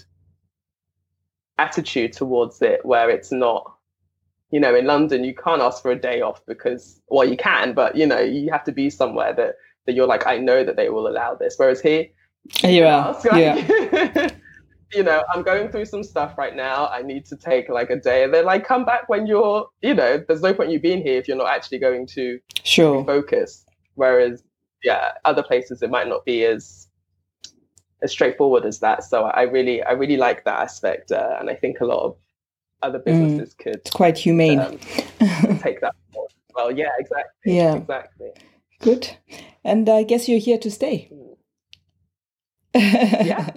attitude 1.58 2.12
towards 2.12 2.60
it 2.60 2.84
where 2.84 3.08
it's 3.08 3.32
not 3.32 3.76
you 4.50 4.60
know, 4.60 4.74
in 4.74 4.86
London, 4.86 5.24
you 5.24 5.34
can't 5.34 5.60
ask 5.60 5.82
for 5.82 5.90
a 5.90 6.00
day 6.00 6.20
off 6.20 6.44
because, 6.46 7.00
well, 7.08 7.28
you 7.28 7.36
can, 7.36 7.72
but 7.72 7.96
you 7.96 8.06
know, 8.06 8.20
you 8.20 8.50
have 8.52 8.64
to 8.64 8.72
be 8.72 8.90
somewhere 8.90 9.32
that 9.34 9.56
that 9.86 9.94
you're 9.94 10.06
like, 10.06 10.26
I 10.26 10.38
know 10.38 10.64
that 10.64 10.76
they 10.76 10.88
will 10.88 11.06
allow 11.08 11.34
this. 11.34 11.54
Whereas 11.56 11.80
here, 11.80 12.06
you 12.62 12.84
are, 12.84 13.08
ask, 13.08 13.24
like, 13.30 13.40
yeah. 13.40 14.30
you 14.92 15.02
know, 15.02 15.22
I'm 15.32 15.42
going 15.42 15.68
through 15.68 15.84
some 15.86 16.02
stuff 16.02 16.38
right 16.38 16.54
now. 16.54 16.88
I 16.88 17.02
need 17.02 17.24
to 17.26 17.36
take 17.36 17.68
like 17.68 17.90
a 17.90 17.96
day, 17.96 18.24
and 18.24 18.32
then 18.32 18.44
like 18.44 18.66
come 18.66 18.84
back 18.84 19.08
when 19.08 19.26
you're, 19.26 19.68
you 19.82 19.94
know, 19.94 20.22
there's 20.26 20.42
no 20.42 20.54
point 20.54 20.70
you 20.70 20.80
being 20.80 21.02
here 21.02 21.18
if 21.18 21.26
you're 21.26 21.36
not 21.36 21.50
actually 21.50 21.78
going 21.78 22.06
to 22.08 22.38
sure 22.62 23.04
focus. 23.04 23.64
Whereas, 23.94 24.44
yeah, 24.84 25.12
other 25.24 25.42
places 25.42 25.82
it 25.82 25.90
might 25.90 26.08
not 26.08 26.24
be 26.24 26.44
as 26.44 26.85
as 28.06 28.12
straightforward 28.12 28.64
as 28.64 28.78
that. 28.78 29.04
So 29.04 29.24
I 29.24 29.42
really, 29.42 29.82
I 29.82 29.92
really 29.92 30.16
like 30.16 30.44
that 30.44 30.60
aspect, 30.60 31.12
uh, 31.12 31.36
and 31.38 31.50
I 31.50 31.54
think 31.54 31.80
a 31.80 31.84
lot 31.84 32.02
of 32.04 32.16
other 32.82 33.00
mm. 33.00 33.04
businesses 33.04 33.54
mm, 33.54 33.58
could. 33.58 33.76
It's 33.76 33.90
quite 33.90 34.16
humane. 34.16 34.60
Um, 34.60 34.78
take 35.58 35.80
that. 35.80 35.94
Well, 36.54 36.70
yeah, 36.70 36.90
exactly. 36.98 37.56
Yeah, 37.56 37.74
exactly. 37.74 38.30
Good, 38.80 39.16
and 39.64 39.88
I 39.88 40.04
guess 40.04 40.28
you're 40.28 40.38
here 40.38 40.58
to 40.58 40.70
stay. 40.70 41.10
yeah. 42.74 43.50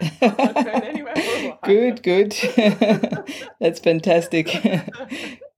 good, 1.64 2.02
good. 2.02 2.34
That's 3.60 3.80
fantastic. 3.80 4.48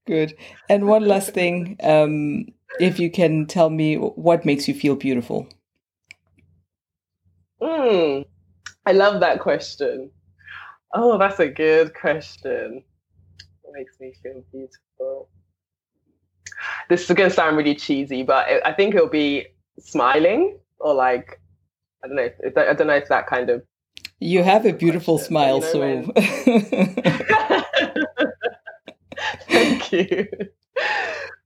good. 0.05 0.35
And 0.69 0.87
one 0.87 1.05
last 1.05 1.33
thing, 1.33 1.77
um, 1.81 2.47
if 2.79 2.99
you 2.99 3.09
can 3.09 3.45
tell 3.45 3.69
me 3.69 3.95
what 3.95 4.45
makes 4.45 4.67
you 4.67 4.73
feel 4.73 4.95
beautiful. 4.95 5.47
Mm, 7.63 8.25
I 8.85 8.91
love 8.91 9.21
that 9.21 9.39
question. 9.39 10.11
Oh, 10.93 11.17
that's 11.17 11.39
a 11.39 11.47
good 11.47 11.95
question. 11.95 12.83
What 13.61 13.73
makes 13.73 13.97
me 14.01 14.13
feel 14.21 14.43
beautiful? 14.51 15.29
This 16.89 17.09
is 17.09 17.15
going 17.15 17.29
to 17.29 17.35
sound 17.35 17.55
really 17.55 17.75
cheesy, 17.75 18.23
but 18.23 18.49
it, 18.49 18.61
I 18.65 18.73
think 18.73 18.95
it'll 18.95 19.07
be 19.07 19.47
smiling 19.79 20.57
or 20.79 20.93
like 20.93 21.39
I 22.03 22.07
don't 22.07 22.17
know. 22.17 22.29
If, 22.39 22.57
I 22.57 22.73
don't 22.73 22.87
know 22.87 22.95
if 22.95 23.07
that 23.07 23.27
kind 23.27 23.49
of. 23.49 23.63
You 24.19 24.43
have 24.43 24.65
a 24.65 24.73
beautiful 24.73 25.15
question, 25.17 25.29
smile, 25.29 25.55
you 25.55 25.61
know, 25.79 26.03
so. 26.05 26.13
Thank 29.49 29.91
you. 29.93 30.27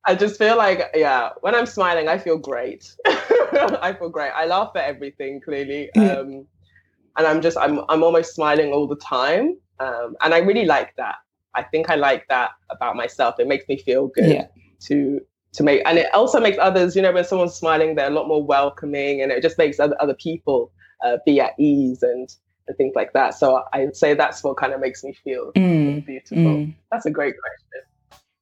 I 0.08 0.16
just 0.16 0.38
feel 0.38 0.58
like, 0.58 0.90
yeah, 0.96 1.32
when 1.42 1.54
I'm 1.54 1.66
smiling, 1.66 2.08
I 2.08 2.18
feel 2.18 2.38
great. 2.38 2.96
I 3.06 3.94
feel 4.00 4.10
great. 4.10 4.32
I 4.32 4.46
laugh 4.46 4.72
at 4.76 4.86
everything, 4.86 5.42
clearly. 5.42 5.94
Um, 5.96 6.48
and 7.18 7.28
I'm 7.28 7.42
just 7.42 7.58
I'm 7.58 7.82
I'm 7.90 8.04
almost 8.04 8.34
smiling 8.36 8.72
all 8.72 8.88
the 8.88 8.96
time, 8.96 9.58
um, 9.80 10.16
and 10.24 10.34
I 10.34 10.40
really 10.40 10.66
like 10.66 10.96
that. 10.98 11.16
I 11.56 11.64
think 11.64 11.90
I 11.90 11.96
like 11.96 12.28
that 12.30 12.52
about 12.70 12.96
myself. 12.96 13.36
It 13.40 13.48
makes 13.48 13.68
me 13.68 13.78
feel 13.78 14.08
good 14.08 14.30
yeah. 14.30 14.48
to 14.82 15.20
to 15.54 15.64
make, 15.64 15.82
and 15.86 15.98
it 15.98 16.14
also 16.14 16.40
makes 16.40 16.58
others. 16.60 16.96
You 16.96 17.02
know, 17.02 17.12
when 17.12 17.26
someone's 17.26 17.56
smiling, 17.56 17.96
they're 17.96 18.08
a 18.08 18.14
lot 18.14 18.28
more 18.28 18.44
welcoming, 18.44 19.22
and 19.22 19.32
it 19.32 19.42
just 19.42 19.58
makes 19.58 19.80
other 19.80 20.00
other 20.00 20.14
people 20.14 20.72
uh, 21.04 21.18
be 21.26 21.42
at 21.42 21.54
ease 21.60 22.04
and 22.04 22.30
and 22.68 22.78
things 22.78 22.94
like 22.96 23.14
that. 23.14 23.34
So 23.34 23.64
I'd 23.74 23.96
say 23.96 24.14
that's 24.14 24.44
what 24.44 24.58
kind 24.58 24.74
of 24.74 24.80
makes 24.80 25.04
me 25.04 25.14
feel 25.14 25.52
mm, 25.54 26.06
beautiful. 26.06 26.38
Mm. 26.38 26.76
That's 26.92 27.06
a 27.06 27.12
great 27.12 27.34
question. 27.40 27.87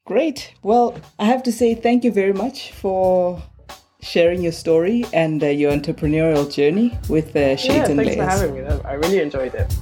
Great. 0.05 0.53
Well, 0.61 0.95
I 1.17 1.25
have 1.25 1.41
to 1.43 1.51
say 1.51 1.73
thank 1.73 2.03
you 2.03 2.11
very 2.11 2.33
much 2.33 2.71
for 2.73 3.41
sharing 4.01 4.43
your 4.43 4.51
story 4.51 5.03
and 5.13 5.43
uh, 5.43 5.47
your 5.47 5.71
entrepreneurial 5.71 6.53
journey 6.53 6.95
with 7.09 7.35
uh, 7.35 7.55
Shades 7.55 7.73
yeah, 7.73 7.85
and 7.87 7.95
thanks 7.99 8.15
Layers. 8.15 8.39
for 8.39 8.47
having 8.47 8.55
me. 8.55 8.81
I 8.85 8.93
really 8.93 9.19
enjoyed 9.19 9.55
it. 9.55 9.75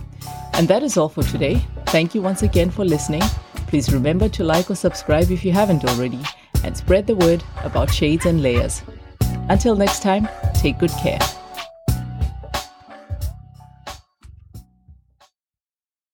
And 0.54 0.68
that 0.70 0.82
is 0.82 0.96
all 0.96 1.10
for 1.10 1.24
today. 1.24 1.62
Thank 1.88 2.16
you 2.16 2.22
once 2.22 2.42
again 2.42 2.72
for 2.72 2.86
listening. 2.86 3.22
Please 3.68 3.92
remember 3.92 4.30
to 4.30 4.44
like 4.46 4.72
or 4.72 4.76
subscribe 4.76 5.30
if 5.30 5.44
you 5.44 5.52
haven't 5.52 5.84
already, 5.84 6.20
and 6.64 6.78
spread 6.78 7.06
the 7.06 7.16
word 7.16 7.44
about 7.64 7.92
Shades 7.92 8.26
and 8.26 8.42
Layers. 8.42 8.82
Until 9.50 9.76
next 9.76 10.02
time, 10.02 10.30
take 10.54 10.80
good 10.80 10.92
care. 11.02 11.20